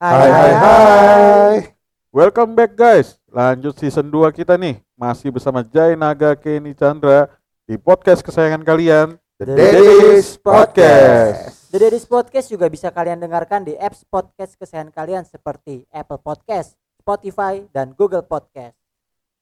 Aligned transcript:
Hai 0.00 0.32
hai 0.32 0.52
hai. 0.56 1.56
Welcome 2.08 2.56
back 2.56 2.72
guys. 2.72 3.20
Lanjut 3.28 3.76
season 3.76 4.08
2 4.08 4.32
kita 4.32 4.56
nih. 4.56 4.80
Masih 4.96 5.28
bersama 5.28 5.60
Jai 5.60 5.92
Naga 5.92 6.32
Kenny 6.32 6.72
Chandra 6.72 7.28
di 7.68 7.76
podcast 7.76 8.24
kesayangan 8.24 8.64
kalian. 8.64 9.20
The 9.36 9.52
Daddy's 9.52 10.40
Podcast. 10.40 11.68
The 11.68 11.84
Daddy's 11.84 12.08
Podcast 12.08 12.48
juga 12.48 12.72
bisa 12.72 12.88
kalian 12.88 13.20
dengarkan 13.20 13.68
di 13.68 13.76
apps 13.76 14.00
podcast 14.08 14.56
kesayangan 14.56 14.88
kalian 14.88 15.28
seperti 15.28 15.84
Apple 15.92 16.24
Podcast, 16.24 16.80
Spotify, 16.96 17.68
dan 17.68 17.92
Google 17.92 18.24
Podcast. 18.24 18.80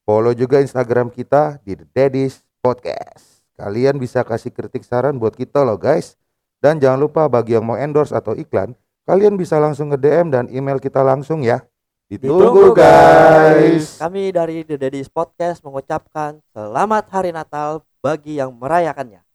Follow 0.03 0.35
juga 0.35 0.59
Instagram 0.59 1.07
kita 1.07 1.63
di 1.63 1.79
The 1.79 1.87
Daddy's 1.87 2.43
Podcast. 2.59 3.47
Kalian 3.55 3.95
bisa 3.95 4.27
kasih 4.27 4.51
kritik 4.51 4.83
saran 4.83 5.23
buat 5.23 5.39
kita 5.39 5.63
loh 5.63 5.79
guys. 5.79 6.19
Dan 6.59 6.83
jangan 6.83 6.99
lupa 6.99 7.31
bagi 7.31 7.55
yang 7.55 7.63
mau 7.63 7.79
endorse 7.79 8.11
atau 8.11 8.35
iklan, 8.35 8.75
kalian 9.09 9.41
bisa 9.41 9.57
langsung 9.57 9.89
nge 9.89 9.97
DM 9.97 10.27
dan 10.29 10.45
email 10.53 10.77
kita 10.77 11.01
langsung 11.01 11.41
ya. 11.41 11.65
Ditunggu 12.05 12.77
guys. 12.77 13.97
Kami 13.97 14.29
dari 14.29 14.61
The 14.61 14.77
Daddy's 14.77 15.09
Podcast 15.09 15.65
mengucapkan 15.65 16.37
selamat 16.53 17.09
hari 17.09 17.33
Natal 17.33 17.81
bagi 18.05 18.37
yang 18.37 18.53
merayakannya. 18.53 19.25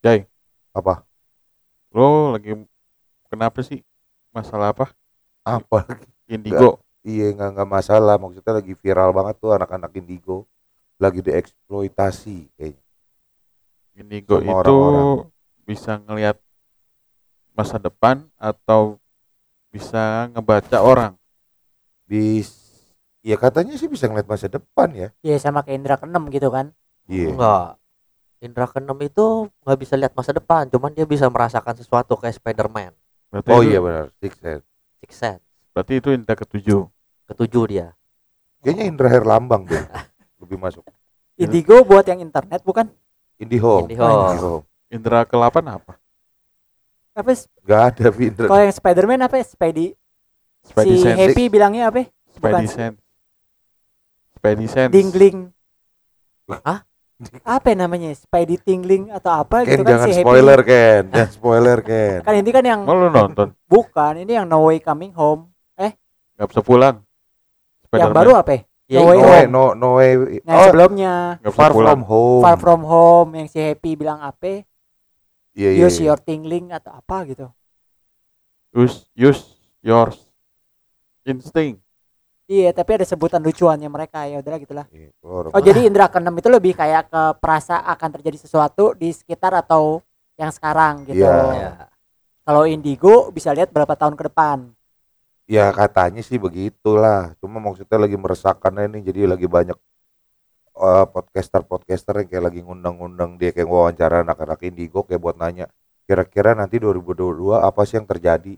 Jai, 0.00 0.24
Apa? 0.72 1.04
lo 1.92 2.32
lagi 2.36 2.56
kenapa 3.28 3.60
sih? 3.60 3.84
Masalah 4.32 4.72
apa? 4.72 4.92
Apa? 5.44 5.84
Indigo. 6.24 6.85
Iya 7.06 7.30
nggak 7.38 7.50
nggak 7.54 7.70
masalah. 7.70 8.18
Maksudnya 8.18 8.58
lagi 8.58 8.74
viral 8.74 9.14
banget 9.14 9.38
tuh 9.38 9.54
anak-anak 9.54 9.94
indigo 9.94 10.42
lagi 10.98 11.22
dieksploitasi 11.22 12.50
kayaknya. 12.58 12.82
Indigo 13.96 14.42
Sama 14.42 14.44
itu 14.44 14.52
orang-orang. 14.74 15.30
bisa 15.62 15.92
ngelihat 16.02 16.36
masa 17.54 17.78
depan 17.78 18.26
atau 18.36 18.98
bisa 19.70 20.26
ngebaca 20.34 20.82
orang. 20.82 21.14
Bis, 22.06 22.50
ya 23.22 23.38
katanya 23.38 23.78
sih 23.78 23.86
bisa 23.86 24.10
ngeliat 24.10 24.26
masa 24.26 24.50
depan 24.50 24.90
ya. 24.90 25.08
Iya 25.22 25.36
sama 25.38 25.62
kayak 25.62 25.78
Indra 25.78 25.96
keenam 25.96 26.26
gitu 26.28 26.50
kan. 26.50 26.74
Iya. 27.06 27.32
Enggak. 27.32 27.68
Indra 28.42 28.66
keenam 28.68 28.98
itu 29.00 29.48
nggak 29.64 29.78
bisa 29.78 29.94
lihat 29.96 30.12
masa 30.12 30.34
depan, 30.34 30.68
cuman 30.68 30.92
dia 30.92 31.06
bisa 31.08 31.30
merasakan 31.30 31.74
sesuatu 31.78 32.18
kayak 32.18 32.36
Spider-Man. 32.36 32.92
Berarti 33.32 33.48
Oh 33.54 33.62
itu, 33.64 33.70
iya 33.72 33.78
benar. 33.80 34.06
Six 34.20 34.32
Sense. 34.42 34.66
Six 35.02 35.10
Sense. 35.14 35.44
Berarti 35.72 35.92
itu 35.98 36.08
indra 36.12 36.34
ketujuh. 36.36 36.88
Ketujuh 37.26 37.64
dia. 37.66 37.86
Kayaknya 38.60 38.84
Indra 38.86 39.08
Herlambang 39.08 39.62
deh. 39.64 39.82
Lebih 40.42 40.58
masuk. 40.58 40.82
Indigo 41.36 41.82
buat 41.82 42.02
yang 42.02 42.18
internet 42.18 42.62
bukan? 42.62 42.88
Indihome. 43.36 43.86
Indihome. 43.86 44.32
Indihome. 44.32 44.62
Indra 44.88 45.20
ke-8 45.22 45.56
apa? 45.66 45.92
Apa 47.12 47.30
s- 47.32 47.48
Gak 47.60 47.82
ada 47.92 48.06
Indra. 48.14 48.46
kalau 48.46 48.62
yang 48.62 48.72
Spider-Man 48.72 49.20
apa? 49.22 49.36
Spidey. 49.42 49.92
Spidey 50.62 50.92
si 50.92 51.02
sense. 51.02 51.18
Happy 51.18 51.44
bilangnya 51.46 51.90
apa? 51.90 52.06
Spidey 52.30 52.64
Bukan. 52.64 52.64
sense. 52.66 52.98
Spidey 54.34 54.66
sense. 54.66 54.92
Dingling. 54.92 55.38
Hah? 56.62 56.86
Apa 57.42 57.72
ya 57.72 57.76
namanya? 57.78 58.12
Spidey 58.12 58.60
tingling 58.60 59.08
atau 59.08 59.32
apa 59.34 59.64
Ken 59.64 59.72
gitu 59.72 59.82
kan 59.82 59.90
jangan 59.90 60.06
si 60.06 60.12
Happy. 60.12 60.22
spoiler 60.22 60.60
Ken. 60.62 61.02
Jangan 61.08 61.32
spoiler 61.32 61.78
Ken. 61.80 62.18
Kan 62.22 62.34
ini 62.36 62.50
kan 62.50 62.64
yang 62.64 62.80
Mau 62.84 62.94
lu 62.94 63.08
nonton? 63.08 63.48
bukan, 63.64 64.12
ini 64.16 64.32
yang 64.32 64.46
No 64.46 64.68
Way 64.68 64.78
Coming 64.78 65.12
Home. 65.12 65.48
Gak 66.36 66.52
bisa 66.52 66.60
pulang. 66.60 67.00
Yang 67.96 68.04
Spiderman. 68.06 68.18
baru 68.18 68.32
apa? 68.34 68.50
ya? 68.52 68.62
No 68.86 69.02
Way 69.02 69.16
No 69.16 69.18
Home. 69.18 69.26
way, 69.26 69.44
no, 69.46 69.62
no 69.74 69.88
way. 69.94 70.10
Yang 70.38 70.54
Oh, 70.54 70.64
sebelumnya 70.64 71.12
far 71.50 71.70
pulang. 71.70 71.86
from 71.90 72.02
home. 72.04 72.42
Far 72.42 72.56
From 72.56 72.82
Home 72.84 73.30
yang 73.34 73.48
si 73.48 73.58
Happy 73.58 73.92
bilang 73.94 74.20
apa? 74.20 74.62
Iya, 75.52 75.70
iya, 75.72 75.82
Use 75.82 75.98
iya. 75.98 76.06
your 76.06 76.20
tingling 76.20 76.70
atau 76.70 76.92
apa 76.92 77.24
gitu. 77.24 77.48
Use, 78.70 79.08
use 79.12 79.42
yours. 79.80 80.20
Instinct. 81.24 81.80
Iya, 82.46 82.70
tapi 82.70 82.94
ada 82.94 83.02
sebutan 83.02 83.42
lucuannya 83.42 83.88
mereka 83.88 84.22
ya 84.22 84.38
udahlah 84.38 84.60
gitulah. 84.60 84.86
Orang- 85.20 85.50
Oh, 85.50 85.58
jadi 85.58 85.82
indera 85.82 86.06
keenam 86.06 86.30
itu 86.32 86.46
lebih 86.46 86.78
kayak 86.78 87.10
ke 87.10 87.22
perasa 87.40 87.82
akan 87.82 88.10
terjadi 88.14 88.38
sesuatu 88.38 88.94
di 88.94 89.10
sekitar 89.10 89.50
atau 89.56 89.98
yang 90.36 90.54
sekarang 90.54 91.02
gitu. 91.02 91.26
Iya. 91.26 91.34
Ya. 91.56 91.70
Kalau 92.46 92.62
indigo 92.62 93.34
bisa 93.34 93.50
lihat 93.50 93.74
berapa 93.74 93.98
tahun 93.98 94.14
ke 94.14 94.30
depan. 94.30 94.75
Ya 95.46 95.70
katanya 95.70 96.20
sih 96.26 96.42
begitulah. 96.42 97.38
Cuma 97.38 97.62
maksudnya 97.62 98.02
lagi 98.02 98.18
meresahkan 98.18 98.74
ini 98.82 98.98
jadi 99.00 99.30
lagi 99.30 99.46
banyak 99.46 99.78
eh, 100.76 101.04
podcaster-podcaster 101.06 102.22
yang 102.22 102.28
kayak 102.28 102.44
lagi 102.50 102.60
ngundang-ngundang 102.66 103.38
dia 103.38 103.54
kayak 103.54 103.70
wawancara 103.70 104.26
anak-anak 104.26 104.58
indigo 104.66 105.06
kayak 105.06 105.22
buat 105.22 105.38
nanya 105.38 105.70
kira-kira 106.06 106.54
nanti 106.54 106.78
2022 106.78 107.58
apa 107.58 107.80
sih 107.82 107.98
yang 107.98 108.06
terjadi 108.06 108.54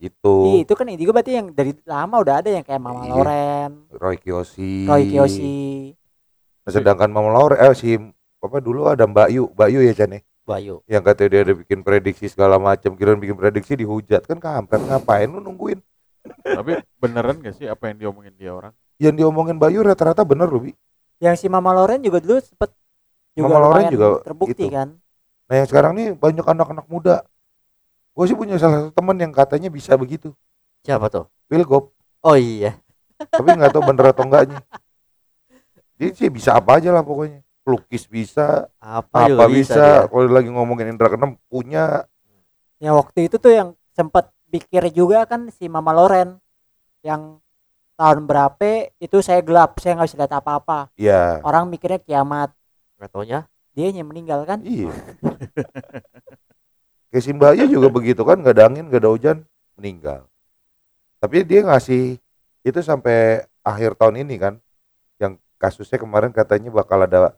gitu 0.00 0.34
Iya, 0.52 0.58
itu 0.64 0.72
kan 0.76 0.86
indigo 0.88 1.12
berarti 1.12 1.32
yang 1.36 1.52
dari 1.52 1.72
lama 1.84 2.20
udah 2.20 2.40
ada 2.40 2.50
yang 2.52 2.64
kayak 2.64 2.80
Mama 2.80 3.04
Iya. 3.04 3.12
Loren, 3.12 3.72
Roy 3.96 4.16
Kiyoshi 4.16 4.84
Roy 4.88 5.02
Kiyoshi. 5.08 5.56
Nah, 6.64 6.70
sedangkan 6.72 7.08
Mama 7.12 7.32
Laura 7.32 7.56
eh 7.60 7.72
si 7.72 7.96
apa 8.40 8.60
dulu 8.60 8.88
ada 8.88 9.04
Mbak 9.08 9.28
Yu 9.32 9.44
Mbak 9.56 9.68
Yu 9.72 9.80
ya 9.88 9.94
Chan 9.96 10.12
ya? 10.12 10.20
Bayu. 10.44 10.84
yang 10.84 11.00
katanya 11.00 11.28
dia 11.32 11.40
ada 11.40 11.54
bikin 11.56 11.80
prediksi 11.80 12.28
segala 12.28 12.60
macam 12.60 12.92
kira 13.00 13.16
bikin 13.16 13.32
prediksi 13.32 13.80
dihujat 13.80 14.28
kan 14.28 14.36
kampret 14.36 14.76
ngapain 14.84 15.24
lu 15.24 15.40
nungguin 15.40 15.80
Tapi 16.40 16.72
beneran 16.96 17.36
gak 17.40 17.54
sih 17.54 17.66
apa 17.68 17.92
yang 17.92 17.98
diomongin 18.00 18.34
dia 18.34 18.52
orang? 18.54 18.72
yang 18.94 19.18
diomongin 19.18 19.58
Mbak 19.58 19.70
Yu 19.74 19.80
rata-rata 19.82 20.22
bener 20.22 20.46
loh 20.46 20.62
Bi 20.62 20.72
Yang 21.18 21.44
si 21.44 21.46
Mama 21.50 21.74
Loren 21.74 21.98
juga 21.98 22.22
dulu 22.22 22.38
sempet 22.38 22.70
juga 23.34 23.50
Mama 23.50 23.58
Loren 23.66 23.84
juga 23.90 24.06
terbukti 24.22 24.64
itu. 24.64 24.70
kan. 24.70 24.94
Nah 25.44 25.54
yang 25.58 25.66
sekarang 25.68 25.92
nih 25.98 26.06
banyak 26.14 26.46
anak-anak 26.46 26.86
muda. 26.86 27.16
Gue 28.14 28.24
sih 28.30 28.38
punya 28.38 28.54
salah 28.54 28.86
satu 28.86 28.90
teman 28.94 29.18
yang 29.18 29.34
katanya 29.34 29.66
bisa 29.68 29.98
begitu. 29.98 30.30
Siapa 30.86 31.10
tuh? 31.10 31.26
Wilgop. 31.50 31.90
Oh 32.22 32.38
iya. 32.38 32.78
Tapi 33.18 33.48
nggak 33.50 33.74
tahu 33.74 33.82
bener 33.82 34.14
atau 34.14 34.22
enggaknya. 34.22 34.62
Dia 35.98 36.10
sih 36.14 36.30
bisa 36.30 36.54
apa 36.54 36.78
aja 36.78 36.90
lah 36.90 37.02
pokoknya. 37.02 37.42
Pelukis 37.64 38.04
bisa, 38.04 38.68
Apa, 38.76 39.24
apa 39.24 39.28
juga 39.30 39.46
bisa. 39.48 39.74
dia. 39.74 40.10
Kalau 40.10 40.28
lagi 40.28 40.50
ngomongin 40.52 40.92
Indra 40.92 41.08
Keenam 41.08 41.40
punya. 41.48 42.04
Ya 42.76 42.92
waktu 42.92 43.26
itu 43.26 43.40
tuh 43.40 43.48
yang 43.50 43.68
sempat 43.90 44.33
pikir 44.54 44.94
juga 44.94 45.26
kan 45.26 45.50
si 45.50 45.66
Mama 45.66 45.90
Loren 45.90 46.38
yang 47.02 47.42
tahun 47.98 48.30
berapa 48.30 48.94
itu 49.02 49.18
saya 49.18 49.42
gelap, 49.42 49.82
saya 49.82 49.98
nggak 49.98 50.14
bisa 50.14 50.18
lihat 50.22 50.34
apa-apa. 50.38 50.94
Ya, 50.94 51.42
Orang 51.42 51.66
mikirnya 51.66 51.98
kiamat, 51.98 52.54
Nggak 52.94 53.10
taunya 53.10 53.40
dia 53.74 53.90
yang 53.90 54.06
meninggal 54.06 54.46
kan? 54.46 54.62
iya. 54.62 54.94
Kayak 57.10 57.24
si 57.26 57.30
Mbak 57.34 57.52
Yu 57.58 57.66
juga 57.78 57.88
begitu 57.90 58.22
kan, 58.22 58.38
nggak 58.38 58.54
ada 58.54 58.64
angin, 58.70 58.86
nggak 58.90 59.02
ada 59.02 59.10
hujan, 59.10 59.36
meninggal. 59.78 60.26
Tapi 61.18 61.42
dia 61.46 61.66
ngasih 61.66 62.18
itu 62.62 62.80
sampai 62.82 63.46
akhir 63.62 63.98
tahun 63.98 64.26
ini 64.26 64.34
kan, 64.38 64.54
yang 65.18 65.38
kasusnya 65.58 65.98
kemarin 65.98 66.34
katanya 66.34 66.70
bakal 66.74 67.06
ada 67.06 67.34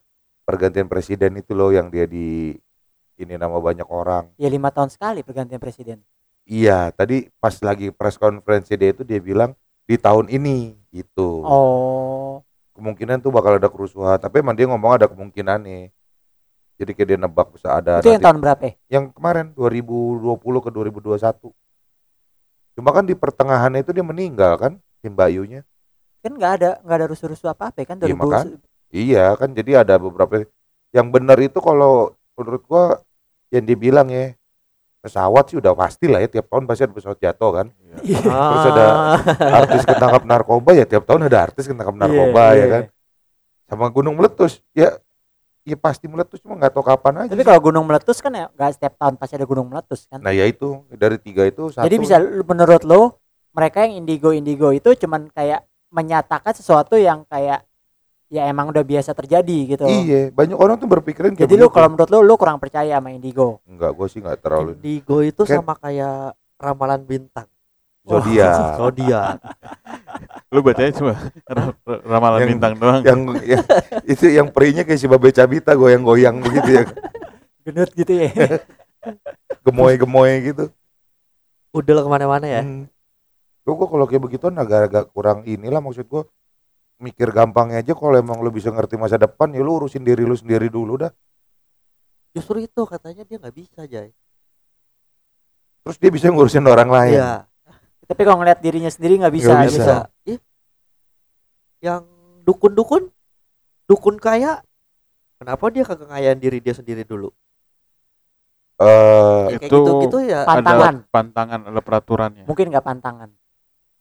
pergantian 0.48 0.88
presiden 0.88 1.40
itu 1.40 1.52
loh 1.52 1.72
yang 1.72 1.92
dia 1.92 2.08
di 2.08 2.56
ini 3.20 3.36
nama 3.36 3.56
banyak 3.56 3.88
orang. 3.88 4.32
Ya 4.40 4.48
lima 4.48 4.72
tahun 4.72 4.88
sekali 4.88 5.20
pergantian 5.20 5.60
presiden. 5.60 6.00
Iya, 6.46 6.94
tadi 6.94 7.26
pas 7.42 7.58
lagi 7.58 7.90
press 7.90 8.14
conference 8.14 8.70
dia 8.70 8.94
itu 8.94 9.02
dia 9.02 9.18
bilang 9.18 9.50
di 9.82 9.98
tahun 9.98 10.30
ini 10.30 10.78
gitu. 10.94 11.42
Oh, 11.42 12.38
Kemungkinan 12.78 13.18
tuh 13.18 13.34
bakal 13.34 13.58
ada 13.58 13.66
kerusuhan, 13.66 14.14
tapi 14.14 14.38
emang 14.38 14.54
dia 14.54 14.70
ngomong 14.70 14.94
ada 14.94 15.10
kemungkinan 15.10 15.58
nih. 15.66 15.90
Jadi 16.76 16.90
kayak 16.94 17.08
dia 17.08 17.18
nebak 17.18 17.50
bisa 17.50 17.72
ada 17.74 17.98
itu 17.98 18.14
yang 18.14 18.20
nanti- 18.20 18.26
tahun 18.30 18.38
berapa? 18.38 18.62
ya? 18.62 18.72
yang 18.86 19.04
kemarin 19.10 19.50
2020 19.56 20.60
ke 20.62 20.70
2021. 20.70 21.50
Cuma 22.76 22.92
kan 22.92 23.02
di 23.08 23.16
pertengahannya 23.16 23.80
itu 23.82 23.90
dia 23.96 24.04
meninggal 24.04 24.60
kan, 24.60 24.72
si 25.00 25.08
Mbak 25.08 25.28
Yunya. 25.32 25.60
Kan 26.20 26.36
nggak 26.36 26.52
ada 26.62 26.70
nggak 26.84 26.96
ada 27.00 27.06
rusuh-rusuh 27.08 27.48
apa-apa 27.50 27.80
ya 27.82 27.86
kan? 27.88 27.96
Iya, 27.98 28.12
2000 28.12 28.20
makan. 28.22 28.44
Iya 28.92 29.24
kan, 29.34 29.50
jadi 29.50 29.82
ada 29.82 29.98
beberapa 29.98 30.44
yang 30.94 31.08
benar 31.10 31.40
itu 31.40 31.58
kalau 31.58 32.12
menurut 32.36 32.62
gua 32.68 33.00
yang 33.50 33.64
dibilang 33.64 34.06
ya 34.12 34.35
pesawat 35.06 35.44
sih 35.46 35.56
udah 35.62 35.72
pasti 35.78 36.10
lah 36.10 36.18
ya 36.18 36.26
tiap 36.26 36.50
tahun 36.50 36.66
pasti 36.66 36.82
ada 36.82 36.94
pesawat 36.98 37.18
jatuh 37.22 37.50
kan. 37.54 37.66
Iya. 38.02 38.18
Terus 38.26 38.66
ada 38.74 38.86
artis 39.62 39.82
ketangkap 39.86 40.22
narkoba 40.26 40.70
ya 40.74 40.84
tiap 40.84 41.06
tahun 41.06 41.30
ada 41.30 41.38
artis 41.46 41.64
ketangkap 41.70 41.94
narkoba 41.94 42.42
Iya, 42.42 42.50
ya 42.50 42.58
iya. 42.58 42.66
kan 42.74 42.82
sama 43.66 43.86
gunung 43.90 44.14
meletus 44.14 44.62
ya 44.74 44.94
ya 45.66 45.74
pasti 45.74 46.06
meletus 46.06 46.38
cuma 46.38 46.54
nggak 46.54 46.78
tahu 46.78 46.86
kapan 46.86 47.26
aja 47.26 47.34
Tapi 47.34 47.42
kalau 47.42 47.58
gunung 47.58 47.82
meletus 47.86 48.22
kan 48.22 48.30
ya 48.30 48.46
nggak 48.54 48.70
setiap 48.78 48.94
tahun 48.94 49.14
pasti 49.18 49.34
ada 49.34 49.46
gunung 49.46 49.66
meletus 49.66 50.06
kan. 50.06 50.22
nah 50.22 50.30
ya 50.30 50.46
itu 50.46 50.86
dari 50.94 51.18
tiga 51.18 51.42
itu 51.42 51.74
satu 51.74 51.82
Jadi 51.82 51.96
bisa 51.98 52.22
menurut 52.22 52.82
lo 52.86 53.18
mereka 53.50 53.82
yang 53.82 53.98
indigo 53.98 54.30
indigo 54.30 54.70
itu 54.70 54.94
cuman 54.94 55.26
kayak 55.34 55.66
menyatakan 55.90 56.54
sesuatu 56.54 56.94
yang 56.94 57.26
kayak 57.26 57.66
ya 58.26 58.42
emang 58.44 58.68
udah 58.68 58.82
biasa 58.82 59.12
terjadi 59.12 59.58
gitu. 59.70 59.84
iya 59.84 60.28
banyak 60.28 60.54
orang 60.54 60.76
tuh 60.76 60.86
berpikirin 60.86 61.32
kayak 61.32 61.46
Jadi 61.46 61.54
lu 61.54 61.66
begitu. 61.66 61.74
kalau 61.74 61.88
menurut 61.90 62.08
lu 62.08 62.18
lu 62.22 62.34
kurang 62.34 62.58
percaya 62.58 62.98
sama 62.98 63.10
indigo. 63.10 63.62
enggak 63.64 63.90
gue 63.92 64.06
sih 64.06 64.18
nggak 64.18 64.38
terlalu 64.40 64.70
Indigo 64.74 65.18
itu 65.20 65.42
Kan- 65.42 65.60
sama 65.60 65.74
kayak 65.74 66.34
ramalan 66.56 67.00
bintang. 67.00 67.46
zodiak 68.02 68.78
Zodiak. 68.78 69.36
Lu 70.54 70.62
bacanya 70.62 70.94
cuma 70.94 71.12
ra- 71.44 71.74
ra- 71.76 72.02
ramalan 72.06 72.38
Yang- 72.38 72.50
bintang 72.54 72.72
doang. 72.76 73.02
yang 73.02 73.20
ya, 73.50 73.58
itu 74.06 74.26
yang 74.30 74.48
perinya 74.48 74.82
kayak 74.82 74.96
si 74.96 75.06
babe 75.06 75.28
cabita 75.28 75.74
goyang-goyang 75.74 76.38
begitu 76.38 76.70
ya 76.72 76.84
gendut 77.66 77.90
gitu 77.92 78.12
ya 78.14 78.30
gemoy-gemoy 79.62 80.30
gitu 80.46 80.70
Udah 81.74 81.98
ke 81.98 82.08
mana-mana 82.08 82.46
ya. 82.46 82.62
Hmm. 82.62 82.86
Gua, 83.60 83.74
gua 83.74 83.88
kalau 83.90 84.06
kayak 84.06 84.22
begituan 84.22 84.54
agak-agak 84.54 85.10
kurang 85.10 85.42
inilah 85.44 85.82
maksud 85.82 86.06
gua 86.06 86.24
mikir 86.98 87.28
gampangnya 87.28 87.78
aja 87.78 87.92
kalau 87.92 88.14
emang 88.14 88.38
lu 88.38 88.48
bisa 88.48 88.68
ngerti 88.68 88.96
masa 88.96 89.14
depan 89.14 89.50
ya 89.50 89.60
lu 89.60 89.76
urusin 89.76 90.00
diri 90.00 90.22
lu 90.22 90.32
sendiri 90.32 90.66
dulu 90.66 90.96
dah 90.98 91.12
Justru 92.30 92.60
itu 92.60 92.84
katanya 92.84 93.24
dia 93.24 93.36
nggak 93.36 93.52
bisa, 93.54 93.80
Jay. 93.84 94.12
terus 95.80 95.96
dia 95.96 96.10
bisa 96.10 96.28
ngurusin 96.28 96.60
orang 96.62 96.86
lain 96.86 97.16
Iya. 97.16 97.48
tapi 98.04 98.20
kalau 98.22 98.38
ngeliat 98.38 98.60
dirinya 98.60 98.88
sendiri 98.88 99.16
nggak 99.16 99.32
bisa, 99.32 99.50
Nggak 99.50 99.64
bisa. 99.66 99.80
bisa. 99.80 99.96
Ih. 100.26 100.40
Yang 101.80 102.04
dukun-dukun, 102.42 103.08
dukun 103.84 104.16
kaya, 104.16 104.60
kenapa 105.36 105.64
dia 105.68 105.82
kagak 105.82 106.06
ngayain 106.06 106.36
diri 106.36 106.60
dia 106.60 106.72
sendiri 106.72 107.02
dulu? 107.02 107.32
Eh, 108.76 109.42
Ya, 109.48 109.56
kayak 109.56 109.72
Itu- 109.72 109.80
gitu-gitu 109.80 110.18
ya. 110.22 110.44
Pantangan. 110.44 110.94
Ada 111.00 111.08
pantangan, 111.08 111.60
ada 111.64 111.80
peraturannya. 111.80 112.44
mungkin 112.44 112.68
nggak 112.68 112.84
pantangan 112.84 113.30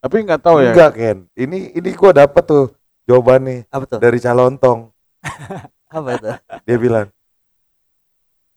Tapi 0.04 0.16
nggak 0.22 0.42
tahu 0.44 0.58
ya. 0.60 0.70
enggak 0.70 0.92
Ken 0.94 1.18
ini 1.34 1.72
ini 1.72 1.90
gua 1.96 2.12
dapet 2.12 2.44
tuh 2.44 2.75
jawabannya 3.06 3.70
Apa 3.70 3.86
tuh? 3.88 4.00
dari 4.00 4.18
calontong 4.18 4.90
Apa 5.96 6.10
itu? 6.14 6.32
dia 6.64 6.78
bilang 6.78 7.08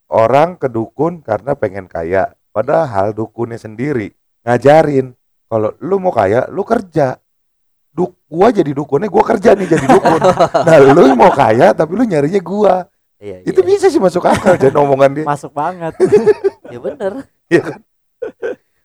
orang 0.09 0.57
ke 0.57 0.67
dukun 0.67 1.21
karena 1.21 1.53
pengen 1.53 1.85
kaya 1.85 2.33
padahal 2.51 3.13
dukunnya 3.13 3.57
sendiri 3.57 4.13
ngajarin 4.43 5.13
kalau 5.47 5.73
lu 5.79 5.97
mau 5.99 6.11
kaya 6.11 6.49
lu 6.49 6.63
kerja 6.63 7.17
Duk, 7.89 8.15
gua 8.31 8.49
jadi 8.49 8.71
dukunnya 8.71 9.11
gua 9.11 9.27
kerja 9.27 9.53
nih 9.53 9.69
jadi 9.69 9.87
dukun 9.87 10.21
nah 10.67 10.77
lu 10.79 11.13
mau 11.13 11.29
kaya 11.29 11.73
tapi 11.73 11.93
lu 11.93 12.05
nyarinya 12.05 12.41
gua 12.41 12.75
Iya, 13.19 13.43
itu 13.43 13.59
iya. 13.59 13.67
bisa 13.67 13.91
sih 13.91 13.99
masuk 13.99 14.23
akal 14.23 14.55
jadi 14.55 14.71
omongan 14.73 15.11
dia 15.11 15.25
masuk 15.27 15.51
banget 15.51 15.91
Ya 16.73 16.79
bener. 16.79 17.27
Iya 17.51 17.63
kan? 17.65 17.81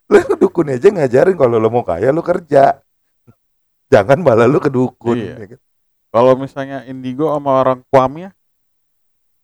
lu 0.10 0.20
dukun 0.40 0.74
aja 0.74 0.90
ngajarin 0.90 1.36
kalau 1.36 1.56
lu 1.56 1.70
mau 1.70 1.86
kaya 1.86 2.10
lu 2.10 2.26
kerja 2.26 2.82
jangan 3.94 4.18
malah 4.20 4.50
lu 4.50 4.58
ke 4.58 4.74
dukun 4.74 5.14
Iya. 5.14 5.34
ya 5.38 5.46
kan? 5.54 5.60
Kalau 6.10 6.34
misalnya 6.34 6.78
indigo 6.86 7.30
sama 7.30 7.62
orang 7.62 7.80
kuamnya 7.90 8.34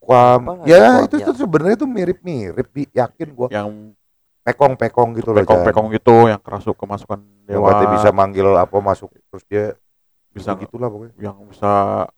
Kuam, 0.00 0.64
ya 0.64 0.80
kuam, 0.96 1.04
itu 1.06 1.16
ya? 1.20 1.26
tuh 1.28 1.34
sebenarnya 1.36 1.76
tuh 1.76 1.84
mirip-mirip 1.86 2.66
yakin 2.72 3.28
gua 3.36 3.52
yang 3.52 3.92
pekong-pekong 4.40 5.12
gitu 5.14 5.30
loh 5.30 5.44
pekong-pekong 5.44 5.92
gitu 5.92 6.24
yang 6.26 6.40
kerasuk 6.40 6.72
kemasukan 6.74 7.20
yang 7.46 7.60
dewa 7.60 7.68
katanya 7.70 7.88
bisa 8.00 8.08
manggil 8.10 8.48
apa 8.56 8.76
masuk 8.80 9.12
terus 9.28 9.44
dia 9.44 9.64
bisa 10.32 10.56
bisa 10.56 10.62
gitulah 10.64 10.88
pokoknya 10.88 11.14
yang 11.20 11.36
bisa 11.44 12.08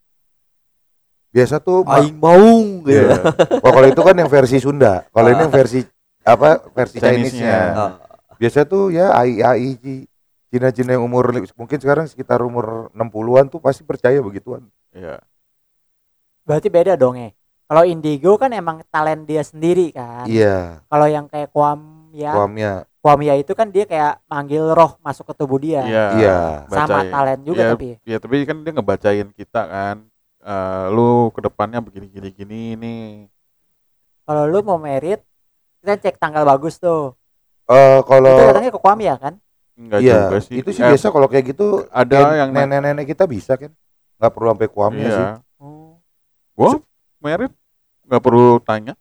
biasa 1.33 1.59
tuh 1.59 1.83
Aing 1.89 2.17
maung 2.21 2.87
gitu. 2.87 3.03
Iya. 3.09 3.19
Oh, 3.65 3.73
kalau 3.73 3.89
itu 3.89 4.01
kan 4.05 4.15
yang 4.15 4.31
versi 4.31 4.57
Sunda 4.63 5.03
kalau 5.11 5.29
ini 5.33 5.41
Ah. 5.41 5.43
yang 5.43 5.53
versi 5.53 5.81
apa 6.23 6.49
versi 6.71 6.97
Chinese-nya. 7.03 7.59
Ah, 7.75 7.91
biasa 8.39 8.63
tuh 8.63 8.95
ya 8.95 9.11
AI 9.11 9.43
AI. 9.43 10.07
Cina-Cina 10.53 11.01
yang 11.01 11.09
umur 11.09 11.33
mungkin 11.57 11.79
sekarang 11.81 12.05
sekitar 12.05 12.45
umur 12.45 12.93
60-an 12.93 13.49
tuh 13.49 13.59
pasti 13.59 13.83
percaya 13.83 14.21
begituan. 14.21 14.69
Ya 14.93 15.17
berarti 16.43 16.69
beda 16.69 16.99
dong 16.99 17.17
ya 17.17 17.31
kalau 17.71 17.89
indigo 17.89 18.37
kan 18.37 18.53
emang 18.53 18.85
talent 18.93 19.25
dia 19.25 19.41
sendiri 19.41 19.97
kan. 19.97 20.29
Iya. 20.29 20.85
Kalau 20.93 21.07
yang 21.09 21.25
kayak 21.25 21.49
kuam 21.57 22.13
ya. 22.13 22.37
Kuamnya 22.37 22.85
kuamia 23.03 23.35
itu 23.35 23.51
kan 23.59 23.67
dia 23.73 23.83
kayak 23.83 24.23
manggil 24.31 24.77
roh 24.77 24.95
masuk 25.03 25.33
ke 25.33 25.35
tubuh 25.35 25.59
dia. 25.59 25.83
Iya 25.83 26.07
Iya. 26.21 26.39
sama 26.71 27.03
bacain. 27.03 27.11
talent 27.11 27.43
juga 27.43 27.63
Iya, 27.65 27.71
tapi. 27.75 27.89
ya 28.07 28.17
tapi 28.23 28.37
kan 28.47 28.57
dia 28.63 28.73
ngebacain 28.77 29.29
kita 29.35 29.63
kan. 29.67 29.97
Eh, 30.43 30.85
lu 30.93 31.31
ke 31.35 31.41
depannya 31.43 31.79
begini 31.79 32.07
gini 32.11 32.29
gini 32.35 32.63
nih 32.75 33.03
kalau 34.27 34.47
lu 34.47 34.59
mau 34.63 34.79
merit 34.79 35.23
kita 35.83 35.99
cek 35.99 36.19
tanggal 36.19 36.43
bagus 36.47 36.79
tuh. 36.79 37.15
Eh 37.67 37.99
kalau 38.07 38.31
itu 38.31 38.43
datangnya 38.51 38.71
ke 38.75 38.81
kuamia 38.83 39.15
kan 39.19 39.39
enggak 39.75 39.99
iya 40.01 40.19
juga 40.27 40.39
sih. 40.41 40.55
itu 40.57 40.71
sih 40.71 40.81
Eh, 40.81 40.89
biasa 40.89 41.07
kalau 41.09 41.27
kayak 41.27 41.45
gitu 41.51 41.67
ada 41.89 42.17
kayak 42.23 42.37
yang 42.39 42.51
nenek-nenek 42.51 43.07
kita 43.07 43.25
bisa 43.25 43.55
kan. 43.55 43.73
Nggak 44.17 44.31
perlu 44.31 44.49
sampai 44.51 44.69
kuamnya 44.69 45.03
iya. 45.03 45.17
sih. 45.17 45.27
Oh. 45.59 45.97
gua 46.53 46.79
merit 47.19 47.53
nggak 48.05 48.23
perlu 48.23 48.61
tanya. 48.61 48.95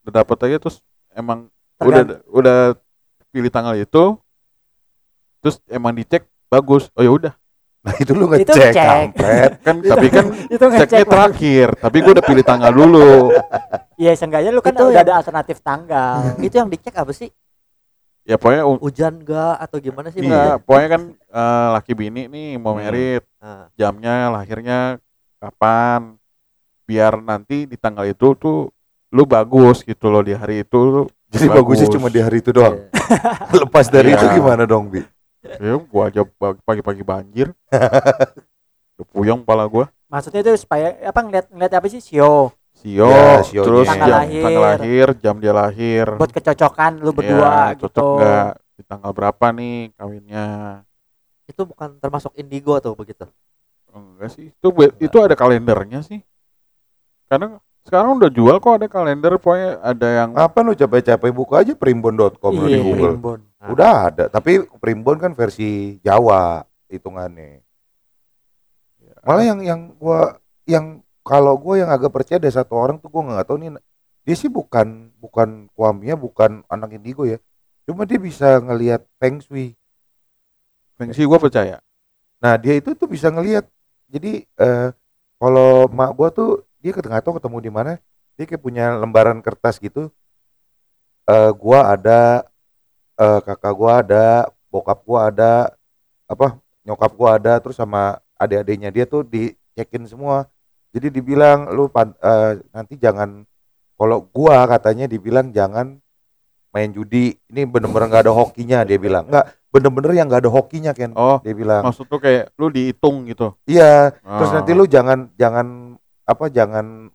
Udah 0.00 0.12
dapet 0.20 0.36
aja 0.42 0.56
terus 0.58 0.76
emang 1.10 1.48
udah 1.78 2.02
Tergant- 2.02 2.22
udah 2.28 2.58
pilih 3.30 3.48
tanggal 3.48 3.74
itu 3.74 4.18
terus 5.38 5.60
emang 5.66 5.92
dicek 5.92 6.24
bagus. 6.46 6.88
Oh 6.92 7.00
ya 7.00 7.10
udah. 7.10 7.34
Nah 7.80 7.94
itu 7.94 8.12
lu 8.12 8.24
Itu 8.26 8.48
ngecek 8.48 8.56
ngecek. 8.66 8.88
kampret. 9.12 9.52
Kan 9.66 9.74
tapi 9.78 10.06
kan 10.08 10.24
itu 10.54 10.56
ceknya 10.58 10.78
ngecek 10.80 11.04
terakhir. 11.06 11.68
Tapi 11.78 11.96
gua 12.00 12.12
udah 12.12 12.24
pilih 12.24 12.42
tanggal 12.42 12.70
dulu. 12.70 13.12
Iya 13.94 14.10
seenggaknya 14.12 14.50
lu 14.50 14.58
kan 14.58 14.74
Itu 14.74 14.84
udah 14.84 14.92
yang- 14.92 15.06
ada 15.06 15.14
alternatif 15.16 15.62
tanggal. 15.62 16.34
Itu 16.36 16.58
yang 16.58 16.66
dicek 16.66 16.90
apa 16.92 17.14
sih? 17.14 17.30
Ya 18.24 18.34
pokoknya 18.34 18.64
Hujan 18.74 19.14
gak 19.20 19.54
atau 19.60 19.76
gimana 19.78 20.08
sih? 20.08 20.18
enggak 20.18 20.64
pokoknya 20.64 20.88
kan 20.90 21.02
eh, 21.12 21.68
laki 21.72 21.92
bini 21.92 22.22
nih 22.26 22.56
mau 22.56 22.72
Hmm. 22.72 22.82
merit 22.82 23.22
Ah, 23.36 23.68
jamnya 23.74 24.28
lahirnya 24.30 24.96
kapan 25.36 26.16
biar 26.82 27.16
nanti 27.18 27.64
di 27.64 27.76
tanggal 27.76 28.04
itu 28.04 28.32
tuh 28.34 28.72
lu 29.08 29.22
bagus 29.24 29.80
gitu 29.80 30.08
loh 30.08 30.20
di 30.20 30.32
hari 30.32 30.60
itu 30.60 30.78
lu 30.78 31.02
jadi 31.28 31.48
bagusnya 31.50 31.88
cuma 31.88 32.08
di 32.08 32.18
hari 32.18 32.40
itu 32.40 32.50
doang 32.50 32.80
iya. 32.80 32.88
lepas 33.60 33.86
dari 33.86 34.10
Iya. 34.10 34.16
itu 34.18 34.26
gimana 34.34 34.64
dong 34.64 34.88
bi 34.88 35.04
ya 35.44 35.76
gua 35.78 36.08
aja 36.08 36.24
pagi- 36.24 36.60
pagi-pagi 36.62 37.02
banjir 37.02 37.52
puyeng 39.12 39.42
kepala 39.42 39.64
gua 39.66 39.86
maksudnya 40.06 40.40
itu 40.40 40.56
supaya 40.56 40.96
apa 41.02 41.20
ngeliat 41.20 41.46
ngeliat 41.48 41.72
apa 41.74 41.86
sih 41.86 42.00
sio 42.00 42.54
Sio, 42.84 43.08
Ya, 43.08 43.40
sionya. 43.40 43.64
terus 43.64 43.86
Tanggal 43.88 44.04
jam 44.06 44.18
lahir. 44.20 44.42
tanggal 44.44 44.64
lahir, 44.68 45.06
jam 45.16 45.34
dia 45.40 45.52
lahir. 45.52 46.06
buat 46.14 46.28
kecocokan 46.30 46.92
lu 47.00 47.10
berdua 47.10 47.40
Ya, 47.40 47.72
gitu 47.72 47.88
cocok 47.88 48.06
nggak 48.14 48.48
di 48.74 48.82
tanggal 48.84 49.10
berapa 49.10 49.46
nih 49.50 49.76
kawinnya? 49.94 50.46
itu 51.44 51.60
bukan 51.62 51.96
termasuk 51.98 52.32
indigo 52.34 52.72
atau 52.72 52.92
begitu? 52.92 53.24
Enggak 53.88 54.30
sih, 54.30 54.48
itu 54.48 54.68
be- 54.68 54.96
itu 54.98 55.16
ada 55.16 55.32
kalendernya 55.32 56.00
sih. 56.00 56.20
Karena 57.24 57.56
sekarang 57.80 58.16
udah 58.16 58.28
jual 58.28 58.56
kok 58.58 58.74
ada 58.74 58.86
kalender, 58.86 59.32
pokoknya 59.34 59.76
ada 59.78 60.08
yang 60.14 60.30
apa 60.34 60.58
lu 60.60 60.72
capek-capek 60.72 61.30
buka 61.30 61.60
aja 61.60 61.72
primbon.com 61.72 62.52
lu 62.54 62.64
di 62.64 62.74
iya 62.74 62.80
Google 62.80 63.08
primbon 63.10 63.40
Nah, 63.54 63.68
udah 63.70 63.92
ada 64.06 64.24
tapi 64.26 64.60
primbon 64.76 65.16
kan 65.16 65.32
versi 65.32 65.96
Jawa 66.00 66.64
hitungannya 66.86 67.60
malah 69.20 69.44
yang 69.46 69.60
yang 69.60 69.80
gua 69.94 70.36
yang 70.64 71.03
kalau 71.24 71.56
gua 71.56 71.80
yang 71.80 71.90
agak 71.90 72.12
percaya 72.12 72.36
ada 72.36 72.52
satu 72.52 72.76
orang 72.76 73.00
tuh 73.00 73.08
gua 73.08 73.24
nggak 73.24 73.48
tahu 73.48 73.56
nih 73.58 73.70
dia 74.24 74.36
sih 74.36 74.48
bukan 74.48 75.12
bukan 75.20 75.68
kuamnya 75.76 76.16
bukan 76.16 76.64
anak 76.68 76.96
indigo 76.96 77.28
ya. 77.28 77.40
Cuma 77.84 78.08
dia 78.08 78.16
bisa 78.16 78.56
ngelihat 78.60 79.04
feng 79.20 79.40
shui. 79.44 79.76
Fungsi 80.96 81.24
gua 81.28 81.40
percaya. 81.40 81.80
nah 82.40 82.60
dia 82.60 82.76
itu 82.76 82.92
tuh 82.92 83.08
bisa 83.08 83.32
ngelihat. 83.32 83.64
Jadi 84.12 84.44
eh, 84.44 84.88
kalau 85.40 85.88
mak 85.92 86.12
gua 86.16 86.28
tuh 86.32 86.64
dia 86.80 86.92
nggak 86.92 87.24
tahu 87.24 87.40
ketemu 87.40 87.58
di 87.60 87.70
mana 87.72 87.92
dia 88.36 88.44
kayak 88.48 88.62
punya 88.64 88.96
lembaran 89.00 89.40
kertas 89.44 89.80
gitu. 89.80 90.12
Eh 91.28 91.50
gua 91.56 91.92
ada 91.96 92.44
eh, 93.20 93.40
kakak 93.44 93.74
gua 93.76 93.92
ada 94.04 94.24
bokap 94.72 95.00
gua 95.04 95.28
ada 95.32 95.72
apa 96.28 96.60
nyokap 96.84 97.12
gua 97.16 97.36
ada 97.36 97.60
terus 97.60 97.76
sama 97.76 98.20
adik-adiknya 98.40 98.90
dia 98.92 99.04
tuh 99.08 99.24
dicekin 99.24 100.04
semua 100.08 100.48
jadi 100.94 101.10
dibilang 101.10 101.68
lu 101.68 101.90
eh, 101.90 102.52
nanti 102.70 102.94
jangan 102.94 103.42
kalau 103.94 104.22
gua 104.24 104.62
katanya 104.66 105.04
dibilang 105.04 105.50
jangan 105.50 105.98
main 106.70 106.90
judi 106.90 107.34
ini 107.46 107.62
bener-bener 107.64 108.06
nggak 108.08 108.24
ada 108.24 108.34
hokinya 108.34 108.82
dia 108.82 108.96
bilang 108.96 109.26
nggak 109.26 109.44
bener-bener 109.68 110.10
yang 110.12 110.26
nggak 110.26 110.42
ada 110.42 110.50
hokinya 110.50 110.90
Ken 110.90 111.14
Oh, 111.14 111.38
dia 111.40 111.50
bilang 111.52 111.82
maksud 111.82 112.06
tuh 112.06 112.18
kayak 112.18 112.50
lu 112.56 112.66
dihitung 112.68 113.26
gitu. 113.26 113.54
iya 113.64 114.10
terus 114.14 114.50
Oh. 114.50 114.54
nanti 114.54 114.70
lu 114.70 114.82
jangan 114.84 115.30
jangan 115.34 115.94
apa 116.24 116.44
jangan 116.48 117.10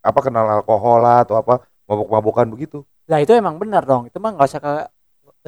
apa 0.00 0.18
kenal 0.20 0.46
alkohol 0.48 0.98
lah 1.00 1.22
atau 1.22 1.34
apa 1.34 1.58
mabuk-mabukan 1.84 2.46
begitu 2.48 2.86
lah 3.06 3.18
itu 3.18 3.30
emang 3.32 3.58
benar 3.58 3.82
dong 3.82 4.06
itu 4.06 4.18
mah 4.18 4.30
nggak 4.32 4.46
usah 4.46 4.60
ke 4.60 4.72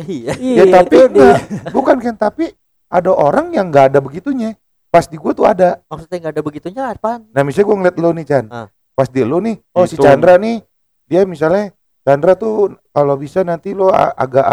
Iya. 0.00 0.34
iya 0.40 0.62
ya 0.62 0.64
tapi 0.72 0.94
itu 0.96 1.06
enggak. 1.10 1.38
bukan 1.70 1.96
kan 1.98 2.14
tapi 2.16 2.54
ada 2.88 3.10
orang 3.10 3.50
yang 3.50 3.66
nggak 3.68 3.94
ada 3.94 3.98
begitunya 3.98 4.54
pas 4.88 5.04
di 5.04 5.16
gua 5.16 5.32
tuh 5.32 5.44
ada 5.44 5.84
Maksudnya 5.86 6.16
nggak 6.18 6.32
ada 6.32 6.42
begitunya 6.42 6.82
apaan? 6.88 7.28
nah 7.30 7.42
misalnya 7.42 7.66
gua 7.66 7.76
ngeliat 7.78 7.96
lu 7.96 8.10
nih 8.12 8.24
Chan 8.24 8.44
Ah. 8.48 8.66
pas 8.92 9.08
di 9.08 9.20
lu 9.20 9.38
nih 9.38 9.56
oh 9.72 9.84
si 9.84 9.94
Itu. 9.94 10.02
Chandra 10.02 10.34
nih 10.36 10.64
dia 11.04 11.22
misalnya 11.24 11.72
Chandra 12.02 12.32
tuh 12.34 12.72
kalau 12.88 13.14
bisa 13.14 13.40
nanti 13.42 13.72
a- 13.74 14.14
agak 14.14 14.44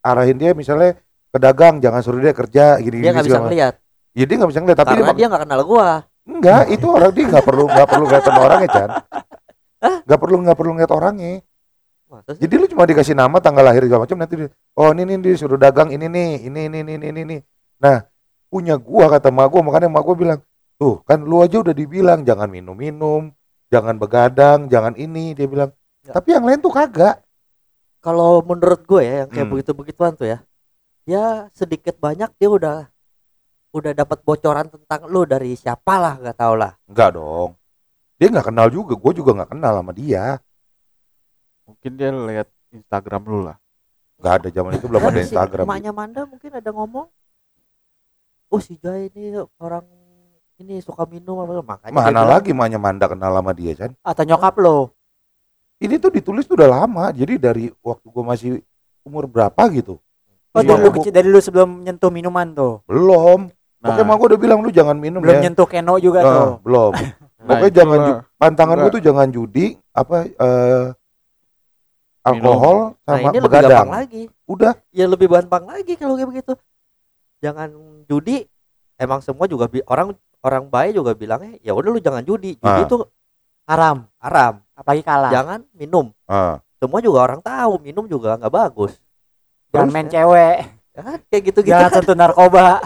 arahin 0.00 0.36
dia 0.36 0.52
misalnya 0.52 0.96
ke 1.28 1.38
dagang 1.38 1.78
jangan 1.78 2.00
suruh 2.00 2.18
dia 2.18 2.32
kerja 2.32 2.76
gini 2.78 3.00
Dia 3.00 3.12
nggak 3.12 3.26
bisa 3.26 3.40
ngeliat 3.40 3.74
ya 4.12 4.24
dia 4.24 4.36
nggak 4.36 4.50
bisa 4.50 4.60
ngeliat 4.60 4.78
tapi 4.78 4.88
karena 4.94 5.06
dia, 5.06 5.16
dia 5.16 5.26
nggak 5.28 5.42
kenal 5.44 5.60
gua. 5.64 5.88
enggak 6.22 6.62
itu 6.68 6.86
orang 6.86 7.12
dia 7.12 7.24
nggak 7.28 7.44
perlu 7.44 7.64
nggak 7.66 7.88
perlu 7.88 8.04
ngeliatin 8.06 8.36
orangnya 8.36 8.68
Chan 8.68 8.90
nggak 10.04 10.20
perlu 10.20 10.36
nggak 10.40 10.56
perlu 10.56 10.70
ngeliat 10.72 10.92
orangnya? 10.92 11.32
Jadi 12.28 12.54
lu 12.54 12.68
cuma 12.68 12.84
dikasih 12.84 13.16
nama, 13.16 13.40
tanggal 13.40 13.64
lahir 13.64 13.88
segala 13.88 14.04
macam 14.04 14.20
nanti 14.20 14.36
dia, 14.36 14.52
oh 14.76 14.92
ini 14.92 15.08
nih 15.08 15.32
disuruh 15.32 15.56
dagang 15.56 15.88
ini 15.88 16.06
nih 16.06 16.44
ini 16.44 16.60
ini 16.68 16.78
ini 16.84 16.92
ini 17.00 17.20
ini 17.24 17.36
nah 17.80 18.04
punya 18.52 18.76
gua 18.76 19.08
kata 19.08 19.32
mak 19.32 19.48
gua 19.48 19.64
makanya 19.64 19.88
mak 19.88 20.04
gua 20.04 20.12
bilang 20.14 20.40
tuh 20.76 21.00
kan 21.02 21.24
lu 21.24 21.40
aja 21.40 21.56
udah 21.58 21.72
dibilang 21.72 22.20
jangan 22.20 22.46
minum 22.46 22.76
minum 22.76 23.32
jangan 23.66 23.96
begadang 23.96 24.68
jangan 24.68 24.92
ini 24.94 25.32
dia 25.32 25.48
bilang 25.48 25.72
Ya. 26.02 26.12
tapi 26.12 26.34
yang 26.34 26.42
lain 26.42 26.58
tuh 26.58 26.68
kagak 26.68 27.22
Kalau 28.02 28.42
menurut 28.42 28.82
gue 28.82 29.00
ya 29.00 29.14
yang 29.22 29.30
kayak 29.30 29.46
Hmm. 29.46 29.52
begitu-begituan 29.54 30.12
tuh 30.12 30.26
ya. 30.26 30.42
Ya 31.06 31.46
sedikit 31.54 31.94
banyak 31.96 32.34
dia 32.34 32.50
udah 32.50 32.90
udah 33.70 33.92
dapat 33.94 34.18
bocoran 34.20 34.66
tentang 34.66 35.06
lu 35.06 35.22
dari 35.22 35.54
siapa 35.54 35.94
lah 35.96 36.18
nggak 36.18 36.34
tau 36.34 36.58
lah. 36.58 36.74
enggak 36.84 37.14
dong 37.14 37.54
dia 38.18 38.26
nggak 38.28 38.50
kenal 38.50 38.66
juga 38.66 38.98
gua 38.98 39.12
juga 39.14 39.30
nggak 39.32 39.50
kenal 39.54 39.72
sama 39.78 39.92
dia 39.94 40.42
Mungkin 41.62 41.90
dia 41.94 42.10
lihat 42.10 42.48
Instagram 42.74 43.22
lu 43.24 43.38
lah. 43.46 43.56
nggak 44.18 44.34
ada 44.38 44.48
zaman 44.50 44.72
itu 44.74 44.86
belum 44.86 45.02
ada 45.02 45.18
Instagram 45.18 45.62
Bi. 45.62 45.70
Emaknya 45.70 45.92
Manda 45.94 46.20
mungkin 46.22 46.50
ada 46.50 46.70
ngomong, 46.70 47.06
oh 48.52 48.60
si 48.60 48.76
Jai 48.76 49.08
ini 49.08 49.32
orang 49.56 49.82
ini 50.56 50.78
suka 50.78 51.02
minum 51.04 51.40
apa 51.40 51.58
makanya 51.58 51.92
mana 51.92 52.08
bilang, 52.12 52.28
lagi 52.30 52.50
maknya 52.52 52.78
Manda 52.78 53.06
kenal 53.06 53.32
sama 53.32 53.50
dia 53.50 53.72
kan 53.74 53.90
atau 53.98 54.22
nyokap 54.22 54.54
lo. 54.58 54.92
Ini 55.76 55.98
tuh 55.98 56.12
ditulis 56.12 56.44
tuh 56.44 56.54
udah 56.54 56.70
lama. 56.78 57.10
Jadi 57.10 57.34
dari 57.36 57.64
waktu 57.80 58.06
gua 58.06 58.22
masih 58.28 58.62
umur 59.02 59.26
berapa 59.26 59.58
gitu. 59.68 59.98
Oh 60.52 60.60
Iya. 60.60 60.68
dari 60.68 60.80
lu 60.80 60.90
kecil 60.92 61.10
dari 61.10 61.26
lu 61.26 61.40
sebelum 61.40 61.82
nyentuh 61.82 62.06
minuman 62.08 62.52
tuh? 62.52 62.86
Belum. 62.86 63.50
Nah, 63.82 63.90
Pokoknya 63.90 64.04
mak 64.04 64.16
gua 64.16 64.28
udah 64.28 64.38
bilang 64.38 64.58
lu 64.60 64.70
jangan 64.70 64.94
minum 64.94 65.18
belum 65.18 65.34
ya. 65.34 65.42
nyentuh 65.42 65.66
keno 65.66 65.98
juga 65.98 66.20
Nah, 66.20 66.30
tuh. 66.30 66.50
belum. 66.62 66.92
Nah, 67.42 67.48
pokoknya 67.50 67.66
itu 67.66 67.74
jangan 67.74 67.98
ju- 67.98 68.18
pantangan 68.38 68.76
gua 68.76 68.82
Enggak. 68.84 68.94
tuh 68.94 69.02
jangan 69.02 69.28
judi 69.28 69.66
apa 69.90 70.16
eh 70.30 70.86
alkohol 72.22 72.76
Nah 73.00 73.02
sama 73.08 73.18
ini 73.18 73.26
lebih 73.34 73.42
begadang. 73.42 73.70
gampang 73.82 73.90
lagi. 73.92 74.22
udah. 74.46 74.72
Ya 74.90 75.04
lebih 75.04 75.26
gampang 75.26 75.64
lagi 75.66 75.92
kalau 75.98 76.14
kayak 76.14 76.30
begitu. 76.30 76.52
Jangan 77.42 77.68
judi. 78.06 78.46
Emang 78.94 79.18
semua 79.18 79.44
juga 79.44 79.66
orang 79.84 80.14
orang 80.40 80.64
baik 80.66 80.92
juga 80.94 81.12
bilangnya 81.12 81.58
ya 81.58 81.74
udah 81.74 81.88
lu 81.88 81.98
jangan 81.98 82.22
judi. 82.22 82.54
Judi 82.54 82.80
Ah. 82.80 82.86
itu 82.86 82.96
haram 83.64 84.06
haram. 84.16 84.54
apalagi 84.72 85.02
kalah 85.02 85.30
Jangan 85.30 85.60
minum. 85.72 86.10
Ah, 86.24 86.58
Semua 86.74 86.98
juga 86.98 87.18
orang 87.20 87.38
tahu 87.38 87.78
minum 87.78 88.02
juga 88.04 88.34
nggak 88.34 88.50
bagus. 88.50 88.98
jangan 89.70 89.88
main 89.88 90.06
cewek 90.06 90.56
Ya? 90.92 91.16
Kayak 91.24 91.42
gitu-gitu 91.46 91.70
jangan 91.70 91.88
kan. 91.88 91.94
sentuh 91.98 92.12
narkoba 92.14 92.82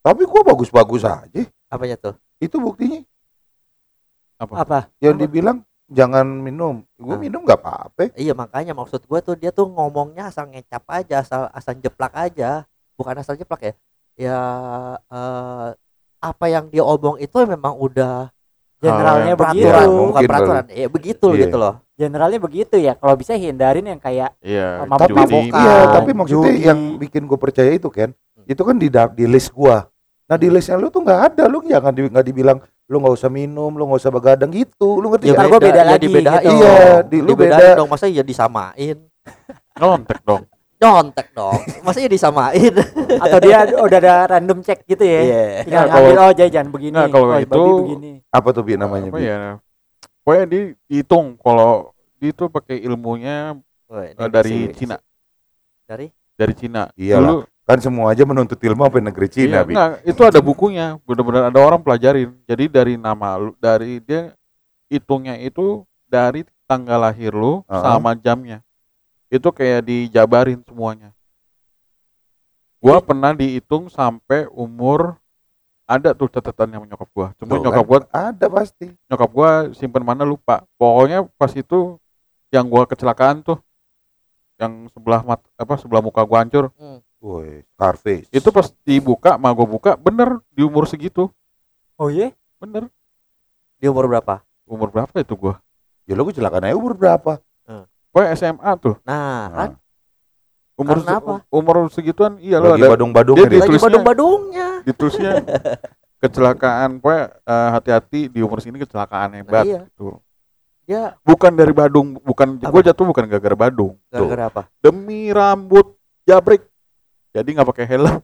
tapi 0.00 0.22
gua 0.24 0.42
bagus-bagus 0.44 1.02
aja 1.02 1.42
Apanya 1.68 1.94
tuh? 1.96 2.14
itu 2.36 2.56
buktinya 2.56 3.06
apa 4.36 4.82
yang 4.98 5.14
Apa? 5.14 5.20
dibilang 5.20 5.58
jangan 5.86 6.26
minum 6.26 6.82
gua 6.96 7.14
Ah. 7.14 7.20
minum 7.20 7.40
nggak 7.40 7.54
apa-apa 7.56 8.10
Iya 8.16 8.34
makanya 8.34 8.72
maksud 8.72 8.98
gue 9.00 9.18
tuh 9.20 9.36
dia 9.36 9.52
tuh 9.52 9.68
ngomongnya 9.68 10.26
asal 10.26 10.48
ngecap 10.48 10.82
aja, 10.88 11.20
asal 11.20 11.46
asal 11.48 11.76
jeplak 11.76 12.10
aja, 12.12 12.66
bukan 13.02 13.18
asal 13.18 13.34
jeplak 13.34 13.60
ya. 13.60 13.72
Ya 14.14 14.38
eh, 15.02 15.68
apa 16.18 16.46
yang 16.46 16.68
dia 16.68 16.80
omong 16.80 17.18
itu 17.18 17.34
memang 17.42 17.74
udah 17.74 18.30
generalnya 18.78 19.28
yang 19.28 19.40
begitu 19.40 19.62
peraturan, 19.64 19.88
mungkin 19.88 20.06
bukan 20.08 20.22
peraturan. 20.24 20.64
Ya 20.70 20.86
begitu 20.88 21.26
Iya. 21.28 21.40
gitu 21.42 21.56
loh. 21.56 21.74
generalnya 21.92 22.40
begitu 22.40 22.74
ya 22.76 22.94
kalau 22.94 23.14
bisa 23.14 23.30
hindarin 23.32 23.86
yang 23.86 23.96
kayak 23.96 24.34
Iya, 24.38 24.82
mabok-mabokan. 24.82 25.54
iya 25.54 25.74
Bukan, 25.78 25.94
tapi 25.94 26.10
maksudnya 26.12 26.50
judi. 26.50 26.66
yang 26.66 26.80
bikin 26.98 27.22
gue 27.24 27.38
percaya 27.38 27.70
itu 27.70 27.86
kan 27.88 28.10
itu 28.42 28.58
kan 28.58 28.74
di 28.74 28.88
da- 28.88 29.06
di 29.08 29.22
list 29.22 29.54
gua 29.54 29.86
nah 30.24 30.34
di 30.34 30.50
listnya 30.50 30.74
lu 30.74 30.88
tuh 30.88 30.98
nggak 30.98 31.20
ada 31.30 31.44
lu 31.46 31.62
jangan 31.62 31.92
di, 31.92 32.02
nggak 32.04 32.24
dibilang 32.24 32.58
lu 32.84 32.96
nggak 32.98 33.14
usah 33.14 33.30
minum 33.30 33.70
lu 33.70 33.86
nggak 33.86 34.02
usah 34.02 34.10
begadang 34.10 34.50
gitu 34.50 34.98
lu 34.98 35.14
ngerti 35.14 35.24
Ya, 35.24 35.30
nggak? 35.30 35.38
ntar 35.38 35.46
gua 35.48 35.60
beda 35.62 35.78
ya 35.78 35.84
lagi 35.86 36.00
dibedain 36.02 36.42
gitu. 36.42 36.50
Iya, 36.58 36.74
di- 37.04 37.22
lu 37.22 37.30
Dibedain 37.30 37.60
beda. 37.62 37.78
dong, 37.78 37.88
masa 37.88 38.04
ya 38.08 38.22
disamain. 38.24 38.96
Nyontek 39.72 40.18
dong. 40.22 40.42
Nyontek 40.82 41.30
dong. 41.30 41.62
Masa 41.80 41.98
ya 41.98 42.10
disamain. 42.10 42.74
atau 43.24 43.38
dia 43.38 43.62
udah 43.70 43.98
ada 43.98 44.14
random 44.28 44.58
check 44.60 44.82
gitu 44.84 45.00
ya 45.00 45.20
Iya. 45.22 45.42
tinggal 45.62 45.78
Nah, 45.78 45.88
ngambil 45.88 46.10
kalau- 46.10 46.24
oh 46.24 46.32
jay 46.34 46.48
jangan 46.48 46.68
begini 46.68 46.94
Nah, 46.94 47.06
kalau 47.06 47.26
oh, 47.28 47.38
itu- 47.38 47.78
begini 47.80 48.12
apa 48.26 48.48
tuh 48.50 48.62
bi 48.62 48.74
namanya 48.74 49.08
Apa 49.08 49.16
Bi? 49.16 49.22
ya? 49.22 49.38
Pokoknya 50.20 50.44
dihitung 50.48 51.26
kalau 51.36 51.70
dia 52.16 52.30
itu 52.30 52.44
pakai 52.46 52.76
ilmunya 52.78 53.54
ini 53.88 54.14
eh, 54.16 54.28
dari 54.28 54.56
Cina, 54.72 54.96
Dari 55.84 56.06
dari 56.32 56.54
Cina. 56.54 56.88
Iyalah. 56.94 57.44
kan 57.62 57.78
semua 57.78 58.10
aja 58.10 58.22
menuntut 58.22 58.58
ilmu 58.58 58.82
apa 58.82 58.98
negeri 58.98 59.28
Cina 59.28 59.56
Iya, 59.56 59.62
bi 59.62 59.72
enggak, 59.72 59.90
itu 60.02 60.22
ada 60.24 60.40
bukunya, 60.40 60.98
benar-benar 61.02 61.46
ada 61.46 61.58
orang 61.58 61.78
pelajarin. 61.78 62.34
Jadi 62.42 62.64
dari 62.66 62.94
nama 62.96 63.38
lu, 63.38 63.54
dari 63.56 63.98
dia 63.98 64.34
hitungnya 64.88 65.38
itu 65.38 65.86
dari 66.04 66.42
tanggal 66.64 66.98
lahir 66.98 67.30
lu 67.30 67.62
Heeh. 67.64 67.78
sama 67.78 68.14
jamnya. 68.14 68.66
Itu 69.32 69.48
kayak 69.48 69.88
dijabarin 69.88 70.60
semuanya. 70.68 71.16
Gua 72.82 73.00
pernah 73.00 73.32
dihitung 73.32 73.88
sampai 73.88 74.44
umur 74.52 75.16
ada 75.88 76.12
tuh 76.12 76.28
catatannya 76.28 76.76
sama 76.76 76.86
nyokap 76.88 77.08
gua. 77.16 77.28
Cuma 77.40 77.56
Tuh 77.56 77.62
nyokap 77.64 77.84
kan, 77.84 77.88
gua 77.88 77.98
ada 78.12 78.46
pasti 78.52 78.86
nyokap 79.08 79.30
gua 79.32 79.50
simpen 79.72 80.04
mana 80.04 80.28
lupa. 80.28 80.68
Pokoknya 80.76 81.24
pas 81.40 81.48
itu 81.56 81.96
yang 82.52 82.68
gua 82.68 82.84
kecelakaan 82.84 83.40
tuh 83.40 83.56
yang 84.60 84.86
sebelah 84.92 85.24
mat, 85.24 85.40
apa 85.56 85.74
sebelah 85.80 86.04
muka 86.04 86.20
gua 86.28 86.44
hancur. 86.44 86.68
woi 87.22 87.62
Scarface 87.72 88.26
Itu 88.34 88.50
pas 88.52 88.68
dibuka, 88.84 89.38
mah 89.40 89.54
gua 89.56 89.64
buka 89.64 89.90
bener 89.96 90.42
di 90.52 90.60
umur 90.60 90.84
segitu. 90.84 91.32
oh 91.96 92.10
iya 92.12 92.34
Bener. 92.60 92.90
di 93.80 93.86
umur 93.88 94.06
berapa? 94.12 94.42
Umur 94.68 94.92
berapa 94.92 95.14
itu 95.22 95.34
gua? 95.38 95.56
ya 96.02 96.18
lu 96.18 96.26
kecelakaan 96.26 96.66
aja 96.66 96.74
umur 96.74 96.98
berapa 96.98 97.38
Pokoknya 98.12 98.30
SMA 98.36 98.70
tuh. 98.76 98.94
Nah, 99.02 99.48
kan 99.50 99.70
Umur 100.72 100.96
Karena 100.98 101.12
se- 101.12 101.20
apa? 101.20 101.34
umur 101.52 101.76
segituan 101.88 102.32
iya 102.40 102.56
lo 102.56 102.72
lagi 102.72 102.80
ada 102.82 102.96
badung-badung 102.96 103.36
dia 103.36 103.44
dia, 103.44 103.50
di- 103.50 103.60
lagi 103.60 103.68
tulisnya- 103.70 103.86
badung-badungnya. 103.92 104.68
ditulisnya 104.88 105.32
kecelakaan 106.16 106.90
pokoknya 106.96 107.24
eh, 107.44 107.68
hati-hati 107.70 108.20
di 108.28 108.40
umur 108.40 108.58
sini 108.58 108.78
kecelakaan 108.78 109.36
hebat 109.36 109.64
iya. 109.64 109.80
gitu. 109.86 110.16
Dia 110.82 111.14
Bukan 111.22 111.54
dari 111.54 111.70
Badung, 111.70 112.18
bukan 112.18 112.58
Apa? 112.58 112.68
gua 112.68 112.82
jatuh 112.82 113.06
bukan 113.06 113.24
gara-gara 113.28 113.54
Badung. 113.54 113.94
gara-gara 114.10 114.44
apa? 114.50 114.62
Demi 114.78 115.30
rambut 115.30 115.94
jabrik. 116.24 116.66
Jadi 117.30 117.48
nggak 117.54 117.68
pakai 117.68 117.86
helm. 117.86 118.18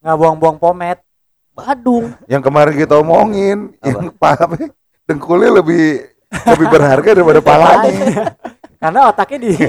nggak 0.00 0.16
buang-buang 0.16 0.56
pomade 0.56 1.02
Badung. 1.52 2.14
yang 2.24 2.40
kemarin 2.40 2.72
kita 2.72 2.96
omongin 2.96 3.76
Apa? 3.76 3.84
yang 3.84 3.98
apa 4.16 4.56
dengkulnya 5.04 5.60
lebih 5.60 6.06
lebih 6.46 6.66
berharga 6.70 7.10
daripada 7.12 7.42
palanya 7.42 7.92
karena 8.80 9.00
otaknya 9.06 9.38
di 9.38 9.52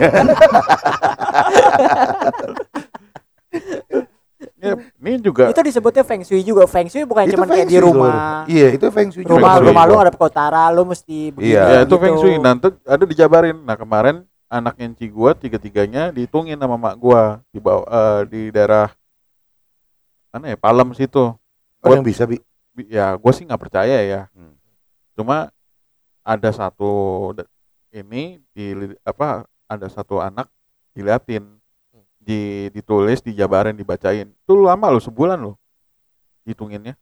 Ya, 4.58 4.78
ini 4.96 5.18
juga 5.18 5.50
itu 5.50 5.58
disebutnya 5.60 6.02
feng 6.02 6.22
shui 6.22 6.42
juga 6.42 6.64
feng 6.66 6.86
shui 6.86 7.02
bukan 7.02 7.26
cuma 7.28 7.46
kayak 7.46 7.66
di 7.66 7.78
rumah 7.78 8.46
iya 8.46 8.70
itu 8.70 8.88
feng 8.88 9.10
shui 9.10 9.22
juga. 9.22 9.34
rumah 9.34 9.50
Feng 9.50 9.60
shui. 9.60 9.70
rumah 9.70 9.84
lu 9.86 9.96
ada 9.98 10.10
ke 10.10 10.22
utara 10.22 10.64
lu 10.70 10.86
mesti 10.86 11.18
begini 11.32 11.50
Iya. 11.52 11.62
ya 11.66 11.80
itu 11.82 11.90
gitu. 11.90 11.98
feng 11.98 12.16
shui 12.16 12.36
nanti 12.38 12.68
ada 12.82 13.04
dijabarin. 13.04 13.58
Nah, 13.60 13.74
kemarin 13.74 14.16
anaknya 14.48 14.94
Ci 14.96 15.10
gua 15.10 15.34
tiga-tiganya 15.34 16.10
dihitungin 16.10 16.56
sama 16.56 16.78
mak 16.78 16.94
gua 16.96 17.42
di 17.50 17.58
bawah 17.58 17.86
eh, 17.86 18.22
di 18.28 18.42
daerah 18.50 18.94
mana 20.30 20.46
ya 20.48 20.58
Palem 20.58 20.94
situ. 20.94 21.34
oh 21.82 21.90
yang 21.90 22.06
bisa 22.06 22.24
bi 22.24 22.38
ya 22.86 23.18
gue 23.18 23.32
sih 23.32 23.44
nggak 23.44 23.58
percaya 23.60 23.98
ya 24.00 24.22
Hmm. 24.32 24.54
cuma 25.12 25.50
ada 26.22 26.50
satu 26.50 27.34
ini 27.92 28.40
di 28.56 28.96
apa 29.04 29.44
ada 29.68 29.88
satu 29.92 30.24
anak 30.24 30.48
diliatin 30.96 31.44
di 32.22 32.72
ditulis 32.72 33.20
dijabarin 33.20 33.76
dibacain 33.76 34.32
itu 34.32 34.54
lama 34.56 34.88
loh 34.92 35.04
sebulan 35.04 35.40
loh 35.40 35.56
hitunginnya 36.48 36.96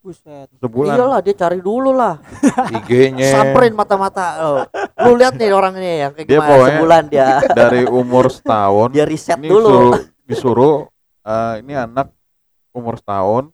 buset 0.00 0.48
sebulan 0.56 0.96
Iyalah 0.96 1.20
dia 1.20 1.36
cari 1.36 1.60
dulu 1.60 1.92
lah. 1.92 2.16
IG-nya 2.80 3.36
Samperin 3.36 3.76
mata-mata. 3.76 4.26
Oh. 4.40 4.60
Lu 5.04 5.12
lihat 5.20 5.36
nih 5.36 5.52
orang 5.52 5.76
ini 5.76 6.08
yang 6.08 6.12
kayak 6.16 6.24
Dia 6.24 6.40
gimana 6.40 6.64
sebulan 6.72 7.02
dia. 7.12 7.28
dari 7.60 7.84
umur 7.84 8.32
setahun 8.32 8.96
Dia 8.96 9.04
riset 9.04 9.36
ini 9.36 9.52
dulu. 9.52 9.68
disuruh, 9.68 9.92
disuruh 10.24 10.76
eh, 11.20 11.54
ini 11.60 11.76
anak 11.76 12.08
umur 12.72 12.96
setahun 12.96 13.52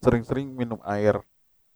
sering-sering 0.00 0.48
minum 0.48 0.80
air 0.88 1.20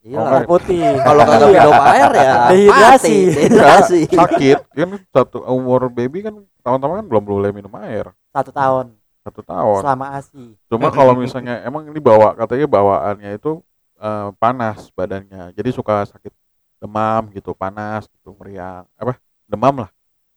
Iya. 0.01 0.17
air 0.17 0.43
putih 0.45 0.81
Kalau 0.97 1.23
kagak 1.23 1.47
Iya. 1.47 1.61
minum 1.61 1.81
air 1.85 2.09
ya 2.11 2.33
Dehidrasi. 2.49 3.17
Dehidrasi. 3.29 3.99
sakit 4.19 4.57
kan 4.67 4.89
satu 5.09 5.37
umur 5.45 5.87
baby 5.87 6.21
kan 6.21 6.35
tahun-tahun 6.61 6.95
kan 6.99 7.05
belum 7.05 7.23
boleh 7.23 7.49
minum 7.51 7.69
air 7.79 8.09
satu 8.29 8.49
tahun 8.49 8.97
satu 9.21 9.41
tahun 9.41 9.81
selama 9.85 10.05
asi 10.17 10.57
Cuma 10.65 10.89
kalau 10.89 11.13
misalnya 11.13 11.61
emang 11.61 11.85
ini 11.85 12.01
bawa 12.01 12.33
katanya 12.33 12.65
bawaannya 12.65 13.37
itu 13.37 13.61
eh, 13.95 14.27
panas 14.35 14.89
badannya. 14.89 15.53
Jadi 15.53 15.69
suka 15.69 16.09
sakit 16.09 16.33
demam 16.81 17.29
gitu, 17.29 17.53
panas 17.53 18.09
gitu, 18.09 18.33
meriang. 18.33 18.89
Apa? 18.97 19.13
Demam 19.45 19.85
lah. 19.85 19.89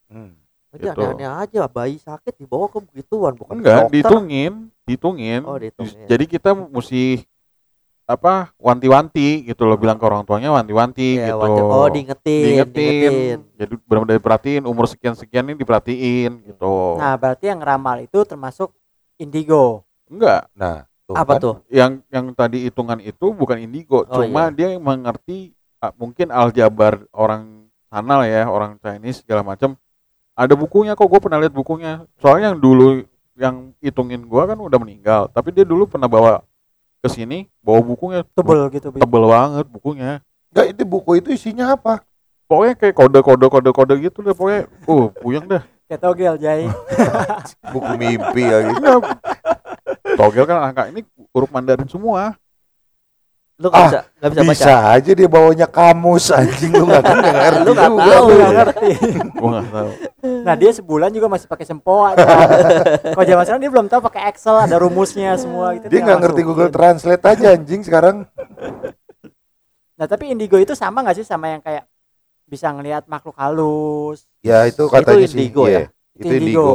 Hmm. 0.04 0.37
Jadi 0.68 0.85
Gitu. 0.85 1.00
aneh-aneh 1.00 1.25
aja 1.40 1.64
bayi 1.64 1.97
sakit 1.97 2.37
dibawa 2.37 2.68
ke 2.68 2.76
begituan 2.83 3.33
bukan 3.33 3.56
Enggak, 3.56 3.88
dokter. 3.88 3.92
dihitungin, 3.97 4.52
dihitungin. 4.85 5.40
Oh, 5.49 5.56
dihitungin. 5.56 6.04
Jadi 6.04 6.25
kita 6.28 6.52
mesti 6.52 7.25
apa 8.04 8.52
wanti-wanti 8.58 9.44
gitu 9.44 9.64
loh 9.64 9.75
bilang 9.75 9.96
ke 9.96 10.04
orang 10.04 10.23
tuanya 10.23 10.52
wanti-wanti 10.52 11.16
Ya, 11.16 11.32
gitu 11.32 11.40
wajar. 11.40 11.64
Oh, 11.64 11.88
diingetin, 11.88 12.42
diingetin 12.42 12.75
diingetin. 12.76 13.38
jadi 13.56 13.75
benar-benar 13.80 14.16
diperhatiin 14.18 14.62
umur 14.62 14.84
sekian 14.84 15.12
sekian 15.12 15.44
ini 15.44 15.56
diperhatiin 15.56 16.44
gitu 16.44 16.96
Nah, 16.96 17.16
berarti 17.16 17.49
yang 17.49 17.58
ramal 17.58 17.96
itu 17.99 18.18
termasuk 18.23 18.76
indigo. 19.16 19.88
enggak 20.04 20.52
Nah, 20.52 20.84
tuh 21.02 21.16
Apa 21.16 21.32
kan. 21.32 21.40
tuh? 21.40 21.54
yang 21.66 21.92
yang 22.08 22.28
tadi 22.30 22.61
hitungan 22.62 22.99
itu 22.99 23.26
bukan 23.30 23.56
indigo 23.58 24.04
Oh, 24.04 24.20
cuma 24.20 24.49
iya. 24.49 24.52
dia 24.52 24.68
yang 24.73 24.82
mengerti 24.82 25.52
ah, 25.78 25.92
mungkin 25.94 26.28
aljabar 26.28 27.08
orang 27.11 27.64
sana 27.87 28.20
lah 28.20 28.28
ya 28.28 28.44
orang 28.44 28.76
Chinese 28.78 29.20
segala 29.20 29.40
macam 29.40 29.80
ada 30.34 30.52
bukunya 30.52 30.92
kok 30.92 31.06
gue 31.06 31.20
pernah 31.20 31.38
lihat 31.38 31.52
bukunya 31.52 32.04
soalnya 32.18 32.50
yang 32.50 32.58
dulu 32.58 32.87
yang 33.34 33.54
hitungin 33.78 34.23
gua 34.23 34.44
kan 34.44 34.54
udah 34.54 34.76
meninggal 34.76 35.26
tapi 35.28 35.50
dia 35.50 35.62
dulu 35.62 35.87
pernah 35.87 36.06
bawa 36.06 36.42
ke 37.04 37.08
sini 37.12 37.38
bawa 37.61 37.84
bukunya 37.84 38.20
Tebel 38.32 38.73
gitu. 38.73 38.88
Tebel 38.96 39.25
banget 39.28 39.66
bukunya 39.68 40.25
Enggak, 40.54 40.66
itu 40.73 40.82
buku 40.88 41.11
itu 41.20 41.28
isinya 41.37 41.76
apa? 41.76 42.00
pokoknya 42.44 42.75
kayak 42.76 42.94
kode 42.96 43.20
kode 43.25 43.46
kode 43.52 43.70
kode 43.73 43.94
gitu 44.04 44.18
deh 44.25 44.32
pokoknya 44.32 44.68
uh 44.88 45.06
puyeng 45.20 45.44
dah 45.44 45.64
Kayak 45.84 46.00
togel, 46.00 46.34
Jai. 46.40 46.64
Buku 47.76 47.92
mimpi 48.00 48.40
ya 48.40 48.73
gitu. 48.73 48.80
Enggak. 48.80 49.20
togel 50.16 50.44
kan 50.49 50.73
angka 50.73 50.88
ini 50.88 51.04
huruf 51.28 51.52
Mandarin 51.52 51.84
semua 51.84 52.40
Lu 53.64 53.73
nggak 53.73 53.80
Ah, 53.80 53.88
bisa 53.88 54.00
nggak 54.14 54.30
bisa, 54.30 54.42
Bisa 54.44 54.64
baca. 54.68 54.75
aja 54.92 55.11
dia 55.11 55.25
bawanya 55.26 55.66
kamus 55.66 56.26
anjing 56.28 56.68
lu 56.71 56.85
nggak 56.85 57.00
kan 57.02 57.16
nggak 57.16 57.35
ngerti 57.35 57.61
Lu 57.64 57.73
nggak 57.73 57.88
juga. 57.88 58.04
tahu. 58.04 58.12
Aku 58.21 58.33
nggak 58.35 58.52
ngerti. 58.54 58.88
gua 59.40 59.49
nggak 59.50 59.68
tahu 59.71 59.90
Nah, 60.25 60.54
dia 60.54 60.71
sebulan 60.71 61.11
juga 61.11 61.26
masih 61.26 61.47
pakai 61.47 61.64
sempoa. 61.64 62.09
Kan. 62.12 62.25
Kalau 63.12 63.25
zaman 63.26 63.42
sekarang 63.42 63.61
dia 63.61 63.71
belum 63.71 63.87
tahu 63.87 64.00
pakai 64.02 64.23
Excel, 64.26 64.56
ada 64.59 64.76
rumusnya 64.78 65.37
semua 65.37 65.73
gitu. 65.75 65.85
Dia 65.87 66.00
nggak 66.00 66.18
ngerti. 66.18 66.40
Google 66.42 66.68
Translate 66.68 67.25
aja 67.26 67.47
anjing 67.52 67.80
sekarang. 67.80 68.25
Nah, 69.94 70.06
tapi 70.06 70.28
indigo 70.28 70.56
itu 70.56 70.73
sama 70.73 71.00
nggak 71.00 71.16
sih 71.16 71.25
sama 71.25 71.49
yang 71.50 71.61
kayak 71.61 71.85
bisa 72.44 72.68
ngelihat 72.68 73.04
makhluk 73.04 73.37
halus? 73.37 74.25
Ya 74.40 74.64
itu 74.64 74.85
katanya 74.87 75.25
sih. 75.25 75.37
indigo 75.38 75.64
iya. 75.64 75.78
ya? 75.78 75.85
Itu 76.14 76.25
Indigo. 76.26 76.40
indigo. 76.40 76.68